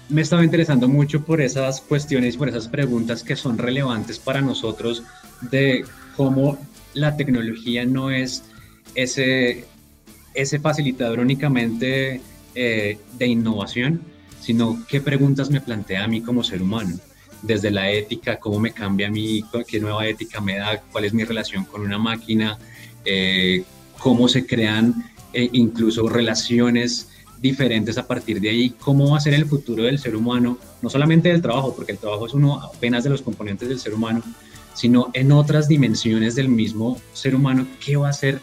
me 0.09 0.23
estaba 0.23 0.45
interesando 0.45 0.89
mucho 0.89 1.25
por 1.25 1.41
esas 1.41 1.81
cuestiones, 1.81 2.37
por 2.37 2.49
esas 2.49 2.69
preguntas 2.69 3.23
que 3.23 3.37
son 3.37 3.59
relevantes 3.59 4.19
para 4.19 4.41
nosotros 4.41 5.03
de 5.41 5.85
cómo 6.17 6.59
la 6.95 7.17
tecnología 7.17 7.85
no 7.87 8.11
es 8.11 8.45
ese 8.95 9.65
ese 10.35 10.59
facilitador 10.59 11.21
únicamente 11.21 12.21
eh, 12.55 12.99
de 13.19 13.27
innovación, 13.27 14.03
sino 14.41 14.85
qué 14.89 15.01
preguntas 15.01 15.51
me 15.51 15.61
plantea 15.61 16.05
a 16.05 16.09
mí 16.09 16.21
como 16.21 16.43
ser 16.43 16.63
humano, 16.63 16.99
desde 17.43 17.71
la 17.71 17.91
ética, 17.91 18.39
cómo 18.39 18.59
me 18.61 18.73
cambia 18.73 19.09
a 19.09 19.11
mí, 19.11 19.45
qué 19.67 19.81
nueva 19.81 20.07
ética 20.07 20.41
me 20.41 20.57
da, 20.57 20.81
cuál 20.93 21.05
es 21.05 21.15
mi 21.15 21.25
relación 21.25 21.65
con 21.65 21.83
una 21.83 21.99
máquina, 21.99 22.59
eh, 23.05 23.65
cómo 23.99 24.29
se 24.29 24.47
crean 24.47 25.11
eh, 25.33 25.49
incluso 25.53 26.09
relaciones 26.09 27.09
diferentes 27.41 27.99
a 27.99 28.07
partir 28.07 28.41
de 28.41 28.51
ahí, 28.51 28.71
cómo 28.71 29.11
va 29.11 29.17
a 29.17 29.21
ser 29.21 29.35
el 29.35 29.47
futuro 29.47 29.83
del 29.83 29.99
ser 29.99 30.15
humano, 30.15 30.59
no 30.81 30.89
solamente 30.89 31.29
del 31.29 31.43
trabajo, 31.43 31.75
porque 31.75 31.93
el 31.93 31.99
trabajo 31.99 32.27
es 32.27 32.35
uno 32.35 32.61
apenas 32.61 33.03
de 33.03 33.11
los 33.11 33.23
componentes 33.23 33.69
del 33.69 33.81
ser 33.81 33.95
humano, 33.95 34.23
sino 34.75 35.11
en 35.13 35.33
otras 35.33 35.69
dimensiones 35.69 36.35
del 36.35 36.49
mismo 36.49 37.01
ser 37.13 37.35
humano, 37.35 37.67
qué 37.85 37.97
va 37.97 38.09
a 38.09 38.13
ser 38.13 38.41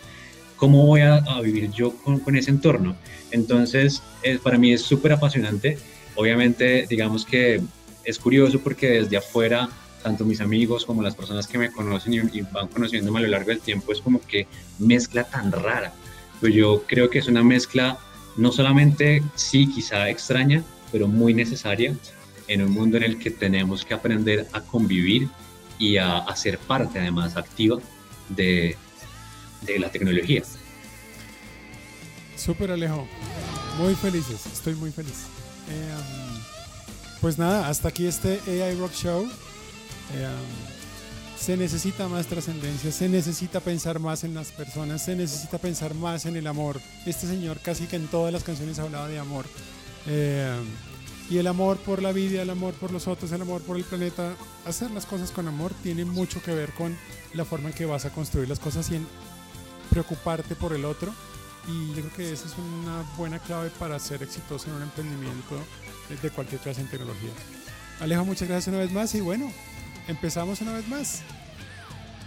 ¿cómo 0.59 0.85
voy 0.85 1.01
a, 1.01 1.21
vivir 1.41 1.71
yo 1.71 1.95
con, 1.95 2.35
ese 2.35 2.51
entorno? 2.51 2.95
Entonces, 3.31 4.03
para 4.43 4.57
mí 4.57 4.73
es 4.73 4.81
súper 4.81 5.13
apasionante. 5.13 5.77
Obviamente, 6.15 6.85
digamos 6.89 7.25
que 7.25 7.61
es 8.03 8.19
curioso 8.19 8.59
porque 8.59 8.89
desde 8.89 9.17
afuera, 9.17 9.69
tanto 10.03 10.25
mis 10.25 10.41
amigos 10.41 10.85
como 10.85 11.01
las 11.01 11.15
personas 11.15 11.47
que 11.47 11.57
me 11.57 11.71
conocen 11.71 12.13
y, 12.13 12.41
van 12.41 12.67
conociéndome 12.67 13.19
a 13.19 13.21
lo 13.23 13.27
largo 13.29 13.49
del 13.49 13.61
tiempo, 13.61 13.91
es 13.93 14.01
como 14.01 14.21
que 14.21 14.47
mezcla 14.77 15.23
tan 15.23 15.51
rara. 15.51 15.93
Pero 16.41 16.53
yo 16.53 16.83
creo 16.87 17.09
que 17.09 17.19
es 17.19 17.27
una 17.27 17.43
mezcla 17.43 17.97
no 18.35 18.51
solamente, 18.51 19.23
sí, 19.35 19.67
quizá 19.67 20.09
extraña, 20.09 20.63
pero 20.91 21.07
muy 21.07 21.33
necesaria 21.33 21.95
en 22.47 22.61
un 22.63 22.71
mundo 22.71 22.97
en 22.97 23.03
el 23.03 23.19
que 23.19 23.31
tenemos 23.31 23.85
que 23.85 23.93
aprender 23.93 24.47
a 24.53 24.61
convivir 24.61 25.29
y 25.77 25.97
a, 25.97 26.25
ser 26.35 26.57
parte 26.57 26.99
además 26.99 27.37
activa 27.37 27.79
de, 28.29 28.75
de 29.61 29.79
la 29.79 29.89
tecnología. 29.89 30.43
Súper 32.35 32.71
Alejo, 32.71 33.07
muy 33.77 33.95
felices, 33.95 34.45
estoy 34.51 34.75
muy 34.75 34.91
feliz. 34.91 35.25
Eh, 35.69 35.93
um, 35.95 36.41
pues 37.21 37.37
nada, 37.37 37.67
hasta 37.67 37.89
aquí 37.89 38.07
este 38.07 38.39
AI 38.47 38.75
Rock 38.75 38.93
Show. 38.93 39.23
Eh, 39.25 40.25
um, 40.25 40.79
se 41.39 41.55
necesita 41.55 42.07
más 42.09 42.27
trascendencia, 42.27 42.91
se 42.91 43.07
necesita 43.07 43.61
pensar 43.61 43.99
más 43.99 44.25
en 44.25 44.33
las 44.33 44.51
personas, 44.51 45.05
se 45.05 45.15
necesita 45.15 45.57
pensar 45.57 45.93
más 45.95 46.25
en 46.25 46.35
el 46.35 46.45
amor. 46.47 46.81
Este 47.05 47.27
señor 47.27 47.59
casi 47.59 47.85
que 47.85 47.95
en 47.95 48.07
todas 48.07 48.33
las 48.33 48.43
canciones 48.43 48.77
hablaba 48.77 49.07
de 49.07 49.19
amor. 49.19 49.45
Eh, 50.05 50.53
y 51.29 51.37
el 51.37 51.47
amor 51.47 51.77
por 51.77 52.01
la 52.01 52.11
vida, 52.11 52.41
el 52.41 52.49
amor 52.49 52.73
por 52.73 52.91
los 52.91 53.07
otros, 53.07 53.31
el 53.31 53.41
amor 53.41 53.61
por 53.61 53.77
el 53.77 53.83
planeta, 53.83 54.35
hacer 54.65 54.91
las 54.91 55.05
cosas 55.05 55.31
con 55.31 55.47
amor 55.47 55.71
tiene 55.81 56.03
mucho 56.03 56.41
que 56.41 56.53
ver 56.53 56.73
con 56.73 56.97
la 57.33 57.45
forma 57.45 57.69
en 57.69 57.75
que 57.75 57.85
vas 57.85 58.05
a 58.05 58.09
construir 58.09 58.49
las 58.49 58.59
cosas 58.59 58.89
y 58.91 58.95
en 58.95 59.07
preocuparte 59.89 60.55
por 60.55 60.73
el 60.73 60.85
otro. 60.85 61.13
Y 61.67 61.89
yo 61.89 62.01
creo 62.01 62.13
que 62.15 62.33
esa 62.33 62.47
es 62.47 62.53
una 62.57 63.03
buena 63.17 63.39
clave 63.39 63.69
para 63.77 63.99
ser 63.99 64.23
exitoso 64.23 64.67
en 64.69 64.75
un 64.75 64.83
emprendimiento 64.83 65.55
de 66.21 66.29
cualquier 66.31 66.61
clase 66.61 66.81
en 66.81 66.87
tecnología. 66.87 67.29
Alejo, 67.99 68.25
muchas 68.25 68.47
gracias 68.47 68.73
una 68.73 68.83
vez 68.83 68.91
más 68.91 69.13
y 69.13 69.21
bueno, 69.21 69.51
empezamos 70.07 70.61
una 70.61 70.73
vez 70.73 70.87
más. 70.87 71.21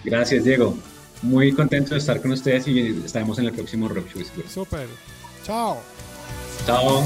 Gracias, 0.05 0.45
Diego. 0.45 0.77
Muy 1.23 1.53
contento 1.53 1.91
de 1.91 1.99
estar 1.99 2.21
con 2.21 2.33
ustedes 2.33 2.67
y 2.69 3.03
estaremos 3.05 3.39
en 3.39 3.47
el 3.47 3.53
próximo 3.53 3.89
Rock 3.89 4.09
Show. 4.13 4.25
Super. 4.49 4.89
Chao. 5.45 5.81
Chao. 6.67 7.05